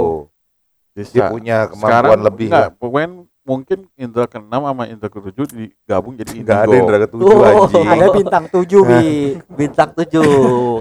bisa 0.91 1.09
Dia 1.11 1.25
punya 1.27 1.57
kemampuan 1.65 1.79
sekarang 1.79 2.19
lebih. 2.23 2.47
enggak 2.49 2.67
pokoknya 2.75 3.07
mungkin 3.49 3.89
indra 3.95 4.29
keenam 4.29 4.61
sama 4.61 4.85
indra 4.85 5.09
ketujuh 5.09 5.45
digabung 5.49 6.13
jadi 6.13 6.29
indigo 6.31 6.45
Enggak 6.45 6.61
ada 6.61 6.75
indra 6.77 6.97
ketujuh 7.01 7.25
Oh, 7.25 7.41
anjing. 7.65 7.87
Ada 7.89 8.07
bintang 8.13 8.45
tujuh, 8.47 8.81
Bi. 8.85 9.01
Bintang 9.59 9.89
tujuh 9.91 10.29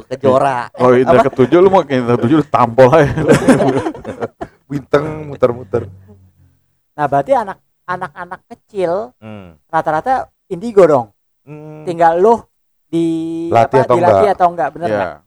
kejora. 0.05 0.69
kalau 0.71 0.93
indra 0.95 1.19
ketujuh 1.25 1.59
lu 1.59 1.69
mau 1.69 1.81
ke 1.81 1.97
indra 1.97 2.15
ketujuh 2.15 2.37
lu 2.37 2.47
tampol 2.47 2.93
aja 2.93 3.09
Bintang 4.71 5.05
muter-muter. 5.25 5.89
Nah, 6.93 7.07
berarti 7.07 7.33
anak 7.33 7.57
anak-anak 7.83 8.41
kecil 8.47 9.17
Hmm. 9.17 9.57
rata-rata 9.67 10.15
indigo 10.47 10.85
dong. 10.85 11.07
Hmm. 11.43 11.83
Tinggal 11.83 12.21
lu 12.21 12.37
di 12.87 13.05
Latih 13.49 13.81
atau 13.81 13.97
dilatih 13.97 14.13
enggak? 14.23 14.37
atau 14.37 14.47
enggak, 14.49 14.69
bener 14.71 14.89
nggak? 14.89 15.09
ya 15.09 15.19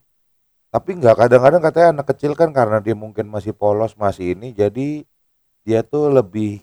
Tapi 0.69 0.89
enggak 0.93 1.15
kadang-kadang 1.17 1.62
katanya 1.62 1.88
anak 1.91 2.05
kecil 2.07 2.31
kan 2.31 2.50
karena 2.50 2.77
dia 2.77 2.93
mungkin 2.93 3.25
masih 3.27 3.51
polos 3.51 3.93
masih 3.93 4.33
ini 4.33 4.50
jadi 4.51 5.03
dia 5.62 5.81
tuh 5.81 6.07
lebih 6.07 6.62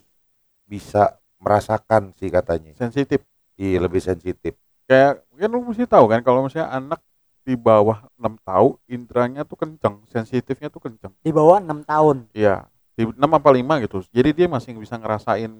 bisa 0.68 1.16
merasakan 1.40 2.12
sih 2.20 2.28
katanya. 2.28 2.76
sensitif 2.76 3.24
Iya 3.58 3.82
lebih 3.82 3.98
sensitif. 3.98 4.54
kayak 4.88 5.20
kan 5.36 5.50
lu 5.52 5.60
mesti 5.68 5.84
tahu 5.84 6.08
kan 6.08 6.24
kalau 6.24 6.46
misalnya 6.46 6.72
anak 6.72 7.00
di 7.44 7.58
bawah 7.58 8.08
enam 8.16 8.40
tahun 8.40 8.72
indranya 8.88 9.42
tuh 9.44 9.56
kenceng 9.56 10.00
sensitifnya 10.08 10.72
tuh 10.72 10.80
kenceng 10.84 11.12
Di 11.24 11.32
bawah 11.32 11.60
6 11.60 11.84
tahun. 11.84 12.28
Iya, 12.32 12.68
di 12.92 13.08
6 13.08 13.18
apa 13.18 13.48
5 13.52 13.84
gitu. 13.84 14.04
Jadi 14.12 14.30
dia 14.36 14.46
masih 14.48 14.76
bisa 14.76 14.96
ngerasain 14.96 15.52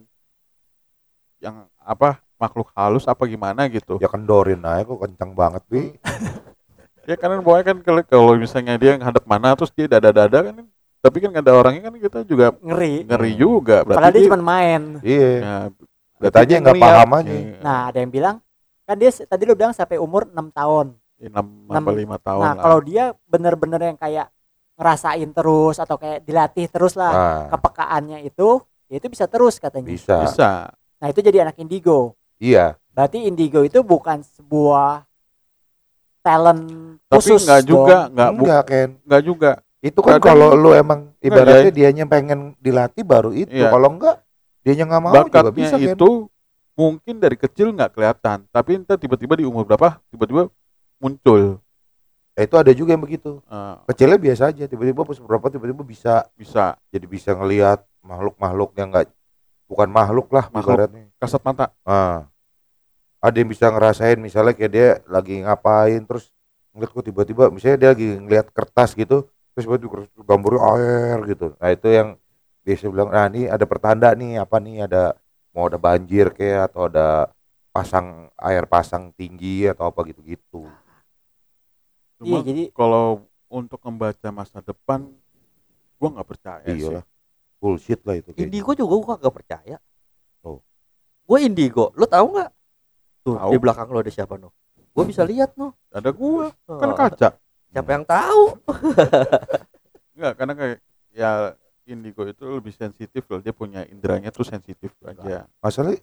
yang 1.41 1.57
apa 1.81 2.21
makhluk 2.39 2.71
halus 2.77 3.09
apa 3.11 3.27
gimana 3.27 3.67
gitu. 3.73 3.99
Ya 3.99 4.09
kendorin 4.09 4.63
aja 4.63 4.87
kok 4.87 5.01
kencang 5.01 5.33
banget 5.33 5.63
bi. 5.69 5.83
Ya 7.09 7.17
karena 7.17 7.41
pokoknya 7.41 7.65
kan 7.73 8.05
kalau, 8.05 8.37
misalnya 8.37 8.77
dia 8.77 9.01
hadap 9.01 9.25
mana 9.25 9.57
terus 9.57 9.73
dia 9.73 9.89
dada-dada 9.89 10.29
kan 10.29 10.61
tapi 10.99 11.17
kan 11.19 11.31
ada 11.33 11.53
orangnya 11.53 11.83
kan 11.85 11.95
kita 11.95 12.19
juga 12.23 12.53
Ngeri. 12.57 13.05
ngeri 13.05 13.33
juga 13.35 13.77
berarti 13.81 13.99
Padahal 13.99 14.13
dia 14.13 14.27
cuma 14.27 14.39
main. 14.41 14.83
Iya. 15.01 15.31
ya, 15.39 15.57
Katanya 16.21 16.47
dia 16.49 16.59
nggak 16.61 16.77
paham 16.79 17.11
aja. 17.15 17.31
Iya, 17.31 17.59
Nah, 17.61 17.81
ada 17.87 17.99
yang 17.99 18.11
bilang 18.11 18.37
kan 18.83 18.97
dia 18.97 19.11
tadi 19.13 19.43
lu 19.45 19.55
bilang 19.55 19.71
sampai 19.71 19.97
umur 19.97 20.27
6 20.27 20.51
tahun. 20.51 20.87
enam 21.21 21.47
sampai 21.69 21.95
lima 21.97 22.15
tahun 22.17 22.41
Nah, 22.41 22.53
lah. 22.53 22.63
kalau 22.63 22.79
dia 22.81 23.05
bener-bener 23.25 23.81
yang 23.85 23.97
kayak 23.97 24.31
ngerasain 24.75 25.27
terus 25.29 25.77
atau 25.77 25.95
kayak 25.95 26.23
dilatih 26.23 26.67
terus 26.67 26.95
lah 26.95 27.11
Nah, 27.11 27.43
kepekaannya 27.51 28.23
itu, 28.23 28.59
ya 28.87 28.95
itu 28.97 29.07
bisa 29.09 29.27
terus 29.27 29.59
katanya. 29.59 29.87
bisa. 29.89 30.15
bisa 30.21 30.51
Nah, 30.97 31.07
itu 31.07 31.19
jadi 31.19 31.43
anak 31.43 31.55
indigo. 31.57 32.15
Iya. 32.37 32.79
Berarti 32.89 33.23
indigo 33.25 33.63
itu 33.63 33.79
bukan 33.81 34.23
sebuah 34.25 35.07
talent 36.21 36.63
tapi 37.05 37.15
khusus 37.17 37.43
nggak 37.43 37.63
juga 37.65 37.97
nggak 38.09 38.31
bu- 38.31 38.39
Enggak 38.41 38.63
Ken. 38.65 38.89
nggak 39.03 39.23
juga 39.25 39.51
Itu 39.81 40.01
kan 40.01 40.19
Kadang- 40.19 40.27
kalau 40.29 40.49
lu 40.53 40.71
emang 40.73 41.15
ibaratnya 41.19 41.71
ya. 41.71 41.75
dianya 41.75 42.05
pengen 42.05 42.59
dilatih 42.59 43.03
baru 43.03 43.31
itu. 43.31 43.51
Iya. 43.53 43.69
Kalau 43.69 43.89
enggak 43.91 44.17
dianya 44.61 44.85
nggak 44.87 45.01
mau 45.01 45.13
juga 45.13 45.23
bakatnya 45.25 45.55
bisa 45.55 45.77
kan. 45.77 45.87
itu 45.89 46.11
mungkin 46.75 47.15
dari 47.17 47.35
kecil 47.35 47.71
nggak 47.71 47.91
kelihatan 47.93 48.47
tapi 48.47 48.71
entar 48.77 48.95
tiba-tiba 48.95 49.35
di 49.35 49.43
umur 49.43 49.65
berapa 49.65 49.99
tiba-tiba 50.09 50.47
muncul 50.97 51.59
Eh, 52.33 52.47
itu 52.47 52.55
ada 52.55 52.71
juga 52.71 52.95
yang 52.95 53.03
begitu. 53.03 53.43
Eh, 53.45 53.75
Kecilnya 53.89 54.15
biasa 54.15 54.43
aja, 54.49 54.65
tiba-tiba 54.65 55.03
pas 55.03 55.19
berapa 55.19 55.47
tiba-tiba 55.49 55.83
bisa 55.83 56.23
bisa 56.33 56.79
jadi 56.87 57.03
bisa 57.03 57.35
ngelihat 57.35 57.83
makhluk-makhluk 58.01 58.75
yang 58.75 58.89
enggak 58.89 59.11
bukan 59.67 59.89
makhluk 59.89 60.31
lah 60.31 60.47
Makhluk. 60.49 60.87
ibaratnya. 60.87 61.11
kasat 61.17 61.43
mata 61.43 61.75
Ah. 61.83 62.31
Ada 63.19 63.37
yang 63.37 63.51
bisa 63.51 63.67
ngerasain 63.67 64.15
misalnya 64.17 64.55
kayak 64.55 64.71
dia 64.71 64.89
lagi 65.05 65.35
ngapain 65.41 65.99
terus 66.01 66.31
ngeliat 66.71 66.91
kok 66.93 67.05
tiba-tiba 67.05 67.45
misalnya 67.49 67.77
dia 67.77 67.91
lagi 67.91 68.07
ngeliat 68.17 68.47
kertas 68.49 68.95
gitu 68.95 69.27
terus 69.65 69.81
kertas- 69.83 70.27
gambarnya 70.27 70.61
air 70.77 71.17
gitu. 71.27 71.47
Nah 71.59 71.69
itu 71.73 71.89
yang 71.91 72.09
biasa 72.63 72.83
bilang 72.93 73.11
nah 73.11 73.27
ini 73.33 73.49
ada 73.49 73.65
pertanda 73.65 74.09
nih 74.13 74.39
apa 74.39 74.57
nih 74.61 74.85
ada 74.85 75.17
mau 75.57 75.67
ada 75.67 75.81
banjir 75.81 76.31
kayak 76.31 76.71
atau 76.71 76.87
ada 76.87 77.33
pasang 77.73 78.29
air 78.37 78.65
pasang 78.69 79.11
tinggi 79.17 79.67
atau 79.67 79.89
apa 79.89 80.05
gitu-gitu. 80.07 80.69
Iya, 82.19 82.23
Cuma 82.23 82.37
jadi 82.43 82.63
kalau 82.75 83.27
untuk 83.49 83.81
membaca 83.87 84.29
masa 84.31 84.59
depan 84.61 85.07
gua 85.97 86.09
nggak 86.19 86.29
percaya 86.29 86.67
Iya 86.67 86.79
sih 86.79 86.95
lah. 87.01 87.05
Bullshit 87.59 88.01
lah 88.07 88.15
itu 88.15 88.31
kayaknya. 88.31 88.55
Indigo 88.55 88.71
juga 88.71 88.95
gua 89.03 89.15
gak 89.19 89.35
percaya. 89.35 89.77
Oh. 90.47 90.63
Gue 91.27 91.43
indigo. 91.43 91.91
Lu 91.99 92.07
tahu 92.07 92.39
nggak? 92.39 92.51
Tuh 93.27 93.35
Tahu. 93.35 93.51
di 93.51 93.59
belakang 93.59 93.91
lu 93.91 93.99
ada 93.99 94.13
siapa 94.15 94.39
no? 94.39 94.55
Gue 94.95 95.05
bisa 95.11 95.27
lihat 95.27 95.59
no. 95.59 95.75
ada 95.91 96.11
gua 96.15 96.55
kan 96.67 96.91
Oh, 96.91 96.95
kaca 96.95 97.29
Siapa 97.73 97.91
yang 97.93 98.05
tahu? 98.05 98.43
nggak 100.19 100.33
karena 100.35 100.55
kayak 100.59 100.79
ya 101.15 101.31
indigo 101.87 102.27
itu 102.27 102.43
lebih 102.43 102.75
sensitif 102.75 103.23
loh 103.31 103.39
dia 103.39 103.55
punya 103.55 103.87
indranya 103.87 104.35
tuh 104.35 104.43
sensitif 104.43 104.91
aja 105.07 105.47
Masalah 105.63 105.95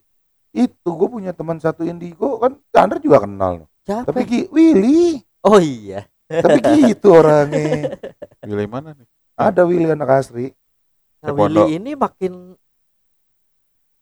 itu 0.55 0.87
gue 0.87 1.09
punya 1.11 1.35
teman 1.35 1.59
satu 1.59 1.83
indigo 1.83 2.39
kan 2.39 2.55
Chandra 2.71 2.97
juga 3.03 3.27
kenal. 3.27 3.67
Siapa? 3.83 4.07
Tapi 4.07 4.21
Ki, 4.23 4.39
Willy. 4.49 5.19
Oh 5.43 5.59
iya. 5.59 6.07
Tapi 6.25 6.63
gitu 6.89 7.11
orangnya. 7.11 7.91
wilayah 8.47 8.71
mana 8.71 8.89
nih 8.95 9.07
Ada 9.35 9.61
Willy 9.67 9.91
anak 9.91 10.09
asri. 10.23 10.55
Nah. 11.19 11.35
Willy 11.35 11.75
ini 11.75 11.91
makin 11.93 12.55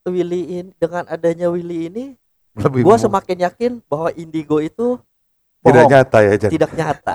Willy 0.05 0.61
ini 0.61 0.71
dengan 0.77 1.07
adanya 1.09 1.47
Willy 1.49 1.87
ini, 1.89 2.05
Lebih 2.53 2.83
gue 2.85 2.95
semakin 2.99 3.37
yakin 3.49 3.71
bahwa 3.87 4.11
indigo 4.13 4.59
itu 4.59 4.99
tidak 5.63 5.83
bohong, 5.87 5.91
nyata 5.95 6.17
ya 6.19 6.33
Chan. 6.37 6.51
tidak 6.51 6.71
nyata. 6.75 7.13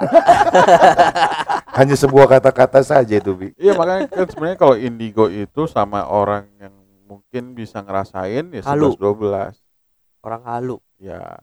Hanya 1.78 1.94
sebuah 1.94 2.26
kata-kata 2.26 2.80
saja 2.82 3.14
itu 3.20 3.32
Bi. 3.36 3.48
iya 3.54 3.76
makanya 3.76 4.08
kan 4.10 4.26
sebenarnya 4.26 4.58
kalau 4.58 4.74
indigo 4.74 5.28
itu 5.30 5.68
sama 5.70 6.08
orang 6.08 6.48
yang 6.58 6.74
mungkin 7.06 7.54
bisa 7.54 7.84
ngerasain 7.84 8.50
ya 8.50 8.62
Halu. 8.66 8.96
11 8.96 9.54
12 9.54 10.24
Orang 10.24 10.42
halu. 10.42 10.76
ya 10.98 11.38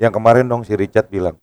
Yang 0.00 0.12
kemarin 0.16 0.48
dong 0.48 0.64
si 0.64 0.72
Richard 0.72 1.12
bilang 1.12 1.36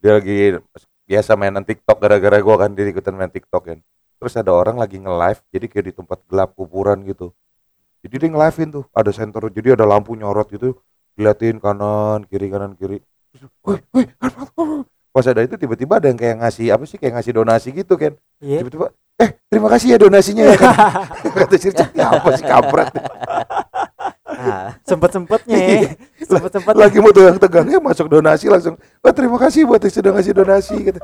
dia 0.00 0.16
lagi 0.18 0.58
biasa 1.04 1.36
mainan 1.36 1.62
TikTok 1.62 2.00
gara-gara 2.00 2.40
gua 2.40 2.56
kan 2.66 2.72
dia 2.72 2.88
ikutan 2.88 3.14
main 3.14 3.30
TikTok 3.30 3.62
kan. 3.62 3.78
Terus 4.20 4.34
ada 4.36 4.52
orang 4.52 4.76
lagi 4.76 5.00
nge-live 5.00 5.40
jadi 5.48 5.66
kayak 5.68 5.84
di 5.90 5.92
tempat 5.96 6.18
gelap 6.28 6.52
kuburan 6.56 7.00
gitu. 7.04 7.32
Jadi 8.00 8.14
dia 8.16 8.28
nge-livein 8.32 8.68
tuh, 8.72 8.84
ada 8.96 9.12
senter 9.12 9.44
jadi 9.52 9.76
ada 9.76 9.84
lampu 9.84 10.16
nyorot 10.16 10.48
gitu, 10.48 10.76
diliatin 11.16 11.60
kanan 11.60 12.24
kiri 12.28 12.48
kanan 12.48 12.72
kiri. 12.76 13.00
Apa?" 14.20 14.84
Pas 15.10 15.26
ada 15.26 15.42
itu 15.42 15.58
tiba-tiba 15.58 15.98
ada 15.98 16.06
yang 16.06 16.18
kayak 16.18 16.36
ngasih 16.38 16.70
apa 16.70 16.84
sih 16.86 16.94
kayak 16.94 17.18
ngasih 17.18 17.32
donasi 17.34 17.68
gitu 17.74 17.98
kan. 17.98 18.14
Iya. 18.38 18.62
Tiba-tiba 18.62 18.94
eh 19.20 19.30
terima 19.50 19.68
kasih 19.68 19.86
ya 19.92 19.98
donasinya 19.98 20.44
ya 20.46 20.56
kan. 20.56 20.74
Kata 21.44 21.56
si 21.58 21.66
Richard, 21.68 21.90
"Ya 21.92 22.06
apa 22.14 22.28
sih 22.38 22.46
kampret. 22.46 22.88
Nah, 24.40 24.72
Sempet-sempetnya. 24.86 25.58
Iya. 25.58 25.90
Sempet-sempet 26.24 26.74
lagi 26.78 26.96
mau 27.02 27.12
tegang-tegangnya 27.12 27.78
masuk 27.82 28.06
donasi 28.08 28.46
langsung 28.48 28.78
wah 29.02 29.12
terima 29.12 29.36
kasih 29.36 29.66
buat 29.66 29.82
yang 29.82 29.92
sudah 29.92 30.10
ngasih 30.16 30.32
donasi 30.32 30.76
gitu 30.80 31.00